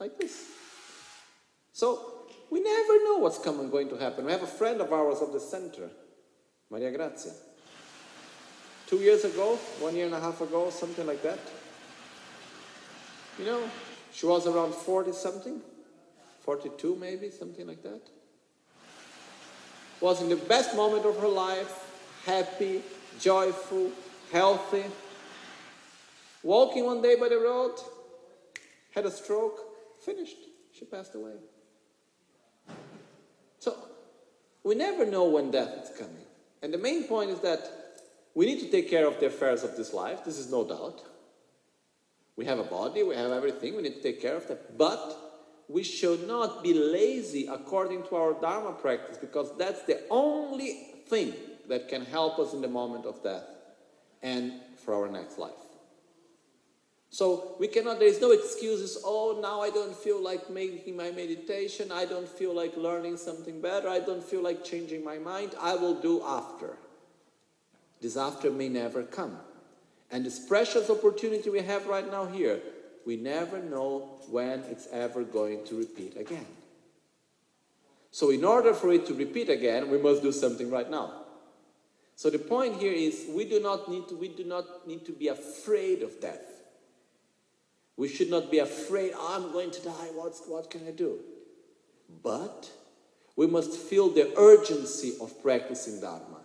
[0.00, 0.46] Like this.
[1.74, 4.24] So, we never know what's coming going to happen.
[4.24, 5.90] We have a friend of ours of the center,
[6.70, 7.32] Maria Grazia.
[8.92, 11.38] Two years ago, one year and a half ago, something like that.
[13.38, 13.62] You know,
[14.12, 15.62] she was around 40 something.
[16.40, 18.02] 42 maybe, something like that.
[20.02, 21.90] Was in the best moment of her life,
[22.26, 22.82] happy,
[23.18, 23.90] joyful,
[24.30, 24.84] healthy.
[26.42, 27.76] Walking one day by the road,
[28.94, 29.58] had a stroke,
[30.04, 30.36] finished.
[30.78, 31.36] She passed away.
[33.58, 33.74] So,
[34.62, 36.26] we never know when death is coming.
[36.60, 37.81] And the main point is that
[38.34, 41.02] we need to take care of the affairs of this life, this is no doubt.
[42.36, 44.78] We have a body, we have everything, we need to take care of that.
[44.78, 45.16] But
[45.68, 51.34] we should not be lazy according to our Dharma practice because that's the only thing
[51.68, 53.44] that can help us in the moment of death
[54.22, 54.52] and
[54.84, 55.52] for our next life.
[57.10, 61.10] So we cannot, there is no excuses, oh, now I don't feel like making my
[61.10, 65.54] meditation, I don't feel like learning something better, I don't feel like changing my mind,
[65.60, 66.78] I will do after.
[68.02, 69.38] This after may never come.
[70.10, 72.60] And this precious opportunity we have right now here
[73.04, 76.46] we never know when it's ever going to repeat again.
[78.10, 81.12] So, in order for it to repeat again, we must do something right now.
[82.14, 85.12] So, the point here is we do not need to, we do not need to
[85.12, 86.44] be afraid of death.
[87.96, 91.18] We should not be afraid, oh, I'm going to die, What's, what can I do?
[92.22, 92.70] But
[93.36, 96.41] we must feel the urgency of practicing Dharma.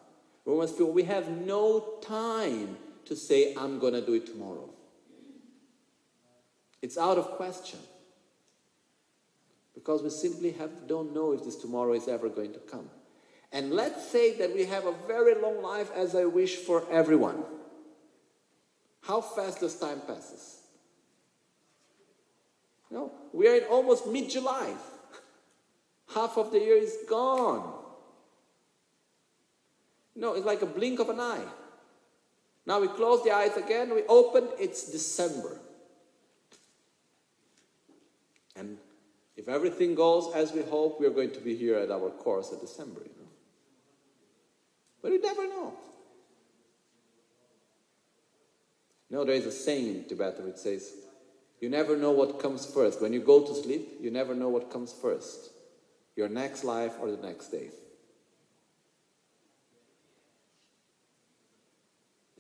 [0.47, 4.69] We must feel we have no time to say, I'm going to do it tomorrow.
[6.81, 7.79] It's out of question.
[9.75, 12.89] Because we simply have, don't know if this tomorrow is ever going to come.
[13.51, 17.43] And let's say that we have a very long life as I wish for everyone.
[19.01, 20.61] How fast does time passes?
[22.89, 24.75] You know, we are in almost mid-July.
[26.15, 27.76] Half of the year is gone.
[30.18, 31.45] No, it's like a blink of an eye.
[32.65, 35.59] Now we close the eyes again, we open, it's December.
[38.55, 38.78] And
[39.38, 42.59] if everything goes as we hope, we're going to be here at our course in
[42.59, 43.30] December, you know.
[45.01, 45.74] But you never know.
[49.09, 50.91] You know, there is a saying in Tibet which says,
[51.61, 53.01] you never know what comes first.
[53.01, 55.51] When you go to sleep, you never know what comes first
[56.18, 57.70] your next life or the next day.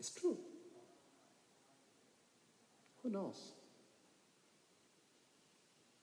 [0.07, 0.37] It's true.
[3.03, 3.51] Who knows?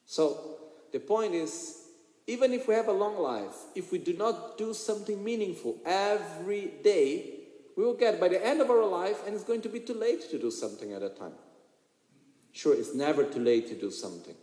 [0.04, 0.58] So,
[0.92, 1.80] the point is
[2.26, 6.72] even if we have a long life, if we do not do something meaningful every
[6.82, 7.40] day,
[7.76, 9.94] we will get by the end of our life and it's going to be too
[9.94, 11.34] late to do something at a time.
[12.52, 14.36] Sure, it's never too late to do something.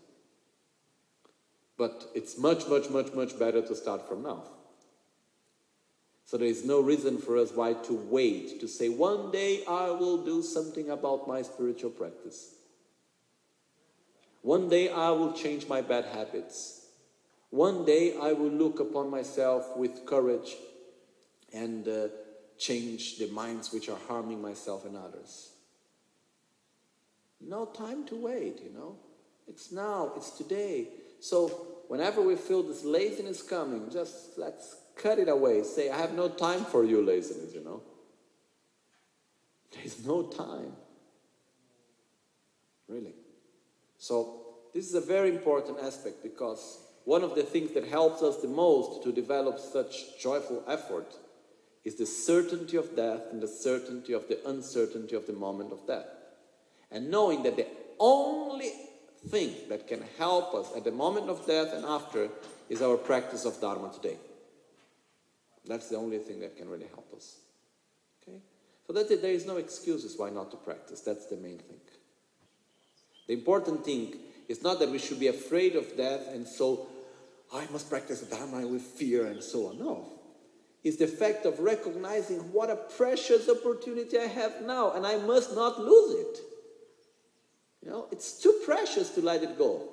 [1.78, 4.43] But it's much, much, much, much better to start from now.
[6.32, 9.90] So there is no reason for us why to wait, to say, one day I
[9.90, 12.54] will do something about my spiritual practice.
[14.42, 16.86] One day I will change my bad habits.
[17.50, 20.56] One day I will look upon myself with courage
[21.52, 22.08] and uh,
[22.58, 25.52] change the minds which are harming myself and others.
[27.42, 28.96] No time to wait, you know.
[29.50, 30.88] It's now, it's today.
[31.20, 31.50] So
[31.90, 35.64] whenever we feel this laziness coming, just let's cut it away.
[35.64, 37.82] Say, I have no time for you, laziness, you know.
[39.74, 40.74] There's no time.
[42.88, 43.16] Really.
[43.97, 44.41] So
[44.74, 48.47] this is a very important aspect because one of the things that helps us the
[48.47, 51.14] most to develop such joyful effort
[51.84, 55.88] is the certainty of death and the certainty of the uncertainty of the moment of
[55.88, 56.06] death.
[56.91, 57.68] And knowing that the
[57.99, 58.72] only
[59.28, 62.30] thing that can help us at the moment of death and after
[62.70, 64.18] is our practice of Dharma today.
[65.66, 67.38] That's the only thing that can really help us.
[68.22, 68.38] Okay?
[68.88, 71.01] So that there is no excuses why not to practice.
[71.01, 71.80] That's the main thing.
[73.28, 74.16] The important thing
[74.49, 76.88] is not that we should be afraid of death and so
[77.53, 79.80] I must practice Dharma with fear and so on.
[79.80, 80.05] No.
[80.84, 85.53] It's the fact of recognizing what a precious opportunity I have now and I must
[85.53, 86.38] not lose it.
[87.84, 89.89] You know, it's too precious to let it go.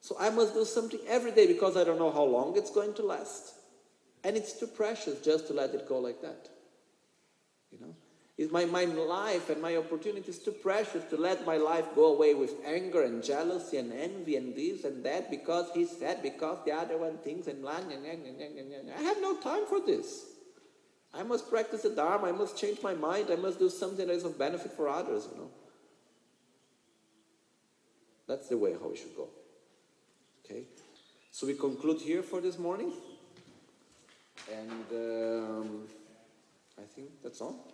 [0.00, 2.94] So I must do something every day because I don't know how long it's going
[2.94, 3.54] to last.
[4.22, 6.48] And it's too precious just to let it go like that.
[7.72, 7.94] You know?
[8.36, 12.32] Is my, my life and my opportunities too precious to let my life go away
[12.32, 16.72] with anger and jealousy and envy and this and that because he said, because the
[16.72, 20.24] other one thinks and blah, blah, blah, blah, I have no time for this.
[21.12, 22.28] I must practice the Dharma.
[22.28, 23.28] I must change my mind.
[23.30, 25.50] I must do something that is of benefit for others, you know.
[28.26, 29.28] That's the way how we should go.
[30.44, 30.64] Okay?
[31.30, 32.92] So we conclude here for this morning.
[34.48, 35.88] And um,
[36.78, 37.66] I think that's all.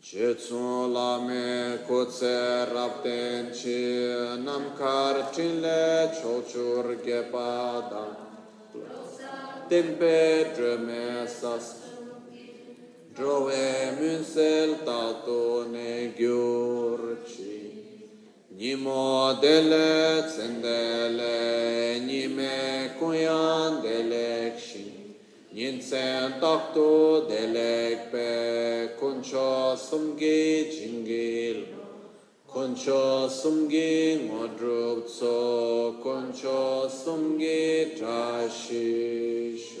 [0.00, 1.84] Jetsun lame
[2.72, 4.36] rapten chi
[6.16, 7.02] chochur
[11.28, 11.66] sas
[13.14, 16.12] drove munsel tato ne
[18.56, 24.58] nimo dele tsendele nime kuyan delek
[25.54, 31.66] shin Nintsen takto delekpe kuncho sumgi jingil
[32.48, 39.80] kuncho sumgi ngodrup tso kuncho sumgi trashisho.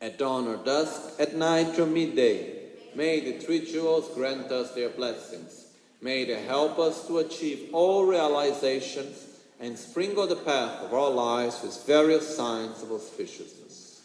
[0.00, 4.90] At dawn or dusk, at night or midday, may the three jewels grant us their
[4.90, 5.66] blessings.
[6.02, 9.33] May they help us to achieve all realizations
[9.64, 14.02] and sprinkle the path of our lives with various signs of auspiciousness.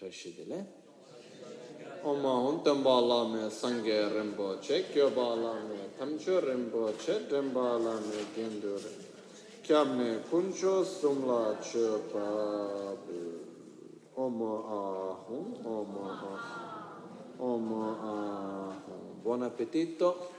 [0.00, 0.64] Trashidile.
[2.04, 8.92] Oma untemba lame sangye rimbo che kyo ba lame tamcho rimbo che demba lame gendure
[9.62, 12.94] kyamne kuncho sumla che pa
[14.16, 19.20] Oma ahum, oma ahum, oma ahum.
[19.20, 20.30] Buon appetito.